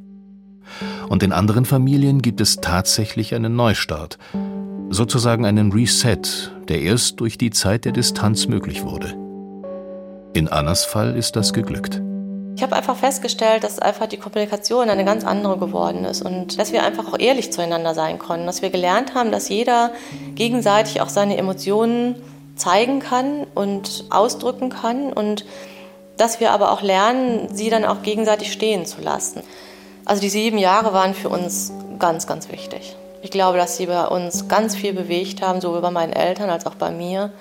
Und 1.09 1.23
in 1.23 1.31
anderen 1.31 1.65
Familien 1.65 2.21
gibt 2.21 2.39
es 2.41 2.57
tatsächlich 2.57 3.33
einen 3.33 3.55
Neustart. 3.55 4.19
Sozusagen 4.91 5.47
einen 5.47 5.71
Reset, 5.71 6.21
der 6.67 6.83
erst 6.83 7.19
durch 7.21 7.39
die 7.39 7.49
Zeit 7.49 7.85
der 7.85 7.91
Distanz 7.91 8.47
möglich 8.47 8.83
wurde. 8.83 9.15
In 10.35 10.47
Annas 10.47 10.85
Fall 10.85 11.15
ist 11.15 11.35
das 11.35 11.53
geglückt. 11.53 11.99
Ich 12.55 12.61
habe 12.61 12.75
einfach 12.75 12.95
festgestellt, 12.95 13.63
dass 13.63 13.79
einfach 13.79 14.05
die 14.05 14.17
Kommunikation 14.17 14.91
eine 14.91 15.05
ganz 15.05 15.25
andere 15.25 15.57
geworden 15.57 16.05
ist 16.05 16.21
und 16.21 16.59
dass 16.59 16.71
wir 16.71 16.83
einfach 16.83 17.11
auch 17.11 17.17
ehrlich 17.17 17.51
zueinander 17.51 17.95
sein 17.95 18.19
konnten, 18.19 18.45
dass 18.45 18.61
wir 18.61 18.69
gelernt 18.69 19.15
haben, 19.15 19.31
dass 19.31 19.49
jeder 19.49 19.89
gegenseitig 20.35 21.01
auch 21.01 21.09
seine 21.09 21.35
Emotionen 21.37 22.13
zeigen 22.55 22.99
kann 22.99 23.45
und 23.55 24.05
ausdrücken 24.09 24.69
kann 24.69 25.11
und 25.13 25.45
dass 26.17 26.39
wir 26.39 26.51
aber 26.51 26.71
auch 26.71 26.81
lernen, 26.81 27.49
sie 27.51 27.69
dann 27.69 27.85
auch 27.85 28.03
gegenseitig 28.03 28.51
stehen 28.51 28.85
zu 28.85 29.01
lassen. 29.01 29.41
Also 30.05 30.21
die 30.21 30.29
sieben 30.29 30.57
Jahre 30.57 30.93
waren 30.93 31.13
für 31.13 31.29
uns 31.29 31.71
ganz, 31.97 32.27
ganz 32.27 32.51
wichtig. 32.51 32.95
Ich 33.21 33.31
glaube, 33.31 33.57
dass 33.57 33.77
sie 33.77 33.85
bei 33.85 34.05
uns 34.05 34.47
ganz 34.47 34.75
viel 34.75 34.93
bewegt 34.93 35.41
haben, 35.41 35.61
sowohl 35.61 35.81
bei 35.81 35.91
meinen 35.91 36.13
Eltern 36.13 36.49
als 36.49 36.65
auch 36.65 36.75
bei 36.75 36.91
mir. 36.91 37.31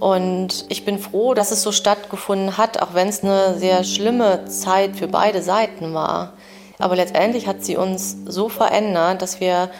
Und 0.00 0.66
ich 0.68 0.84
bin 0.84 0.98
froh, 0.98 1.32
dass 1.32 1.52
es 1.52 1.62
so 1.62 1.72
stattgefunden 1.72 2.58
hat, 2.58 2.82
auch 2.82 2.92
wenn 2.92 3.08
es 3.08 3.22
eine 3.22 3.56
sehr 3.58 3.84
schlimme 3.84 4.44
Zeit 4.46 4.96
für 4.96 5.08
beide 5.08 5.42
Seiten 5.42 5.94
war. 5.94 6.32
Aber 6.78 6.96
letztendlich 6.96 7.46
hat 7.46 7.64
sie 7.64 7.76
uns 7.76 8.16
so 8.26 8.48
verändert, 8.48 9.22
dass 9.22 9.40
wir 9.40 9.70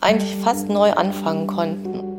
eigentlich 0.00 0.36
fast 0.44 0.68
neu 0.68 0.92
anfangen 0.92 1.46
konnten. 1.46 2.11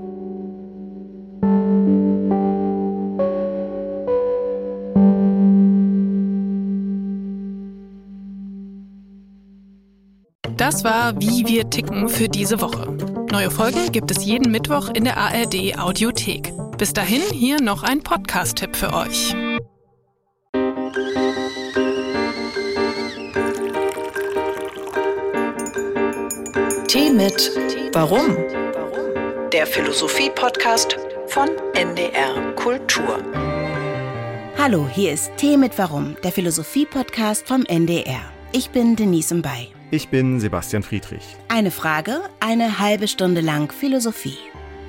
Das 10.73 10.83
war 10.83 11.21
Wie 11.21 11.45
wir 11.45 11.69
ticken 11.69 12.09
für 12.09 12.27
diese 12.27 12.59
Woche. 12.59 12.97
Neue 13.31 13.51
Folgen 13.51 13.91
gibt 13.91 14.09
es 14.09 14.25
jeden 14.25 14.51
Mittwoch 14.51 14.89
in 14.89 15.03
der 15.03 15.17
ARD 15.17 15.77
Audiothek. 15.77 16.51
Bis 16.79 16.93
dahin 16.93 17.21
hier 17.31 17.61
noch 17.61 17.83
ein 17.83 18.01
Podcast-Tipp 18.01 18.75
für 18.75 18.91
euch. 18.91 19.35
Tee 26.87 27.11
mit 27.11 27.51
Warum? 27.93 28.35
Der 29.51 29.67
Philosophie-Podcast 29.67 30.97
von 31.27 31.49
NDR 31.75 32.55
Kultur. 32.55 33.19
Hallo, 34.57 34.89
hier 34.91 35.13
ist 35.13 35.31
Tee 35.37 35.55
mit 35.55 35.77
Warum, 35.77 36.15
der 36.23 36.31
Philosophie-Podcast 36.31 37.47
vom 37.47 37.63
NDR. 37.63 38.21
Ich 38.53 38.71
bin 38.71 38.95
Denise 38.95 39.35
Mbay. 39.35 39.82
Ich 39.93 40.09
bin 40.09 40.39
Sebastian 40.39 40.81
Friedrich. 40.81 41.21
Eine 41.49 41.69
Frage, 41.69 42.21
eine 42.39 42.79
halbe 42.79 43.07
Stunde 43.07 43.41
lang 43.41 43.71
Philosophie. 43.71 44.39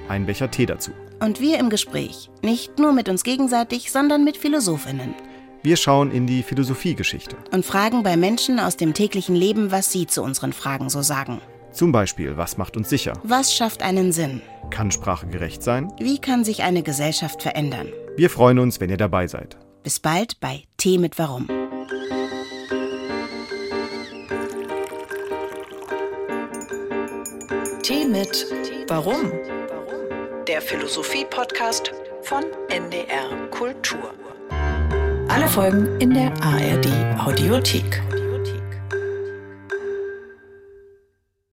Ein 0.08 0.24
Becher 0.24 0.50
Tee 0.50 0.64
dazu. 0.64 0.92
Und 1.20 1.42
wir 1.42 1.58
im 1.58 1.68
Gespräch, 1.68 2.30
nicht 2.40 2.78
nur 2.78 2.94
mit 2.94 3.10
uns 3.10 3.22
gegenseitig, 3.22 3.92
sondern 3.92 4.24
mit 4.24 4.38
Philosophinnen. 4.38 5.14
Wir 5.62 5.76
schauen 5.76 6.10
in 6.10 6.26
die 6.26 6.42
Philosophiegeschichte. 6.42 7.36
Und 7.52 7.66
fragen 7.66 8.02
bei 8.02 8.16
Menschen 8.16 8.58
aus 8.58 8.78
dem 8.78 8.94
täglichen 8.94 9.36
Leben, 9.36 9.70
was 9.70 9.92
sie 9.92 10.06
zu 10.06 10.22
unseren 10.22 10.54
Fragen 10.54 10.88
so 10.88 11.02
sagen. 11.02 11.42
Zum 11.70 11.92
Beispiel, 11.92 12.38
was 12.38 12.56
macht 12.56 12.74
uns 12.78 12.88
sicher? 12.88 13.12
Was 13.24 13.54
schafft 13.54 13.82
einen 13.82 14.10
Sinn? 14.10 14.40
Kann 14.70 14.90
Sprache 14.90 15.26
gerecht 15.26 15.62
sein? 15.62 15.92
Wie 15.98 16.18
kann 16.18 16.44
sich 16.44 16.62
eine 16.62 16.82
Gesellschaft 16.82 17.42
verändern? 17.42 17.88
Wir 18.16 18.30
freuen 18.30 18.58
uns, 18.58 18.80
wenn 18.80 18.88
ihr 18.88 18.96
dabei 18.96 19.26
seid. 19.26 19.58
Bis 19.82 20.00
bald 20.00 20.40
bei 20.40 20.62
Tee 20.78 20.96
mit 20.96 21.18
Warum. 21.18 21.46
Tee 27.84 28.06
mit 28.06 28.46
Warum? 28.88 29.30
Der 30.48 30.62
Philosophie-Podcast 30.62 31.92
von 32.22 32.42
NDR 32.70 33.46
Kultur. 33.50 34.14
Alle 35.28 35.46
Folgen 35.46 36.00
in 36.00 36.14
der 36.14 36.32
ARD 36.42 36.86
Audiothek. 37.18 38.00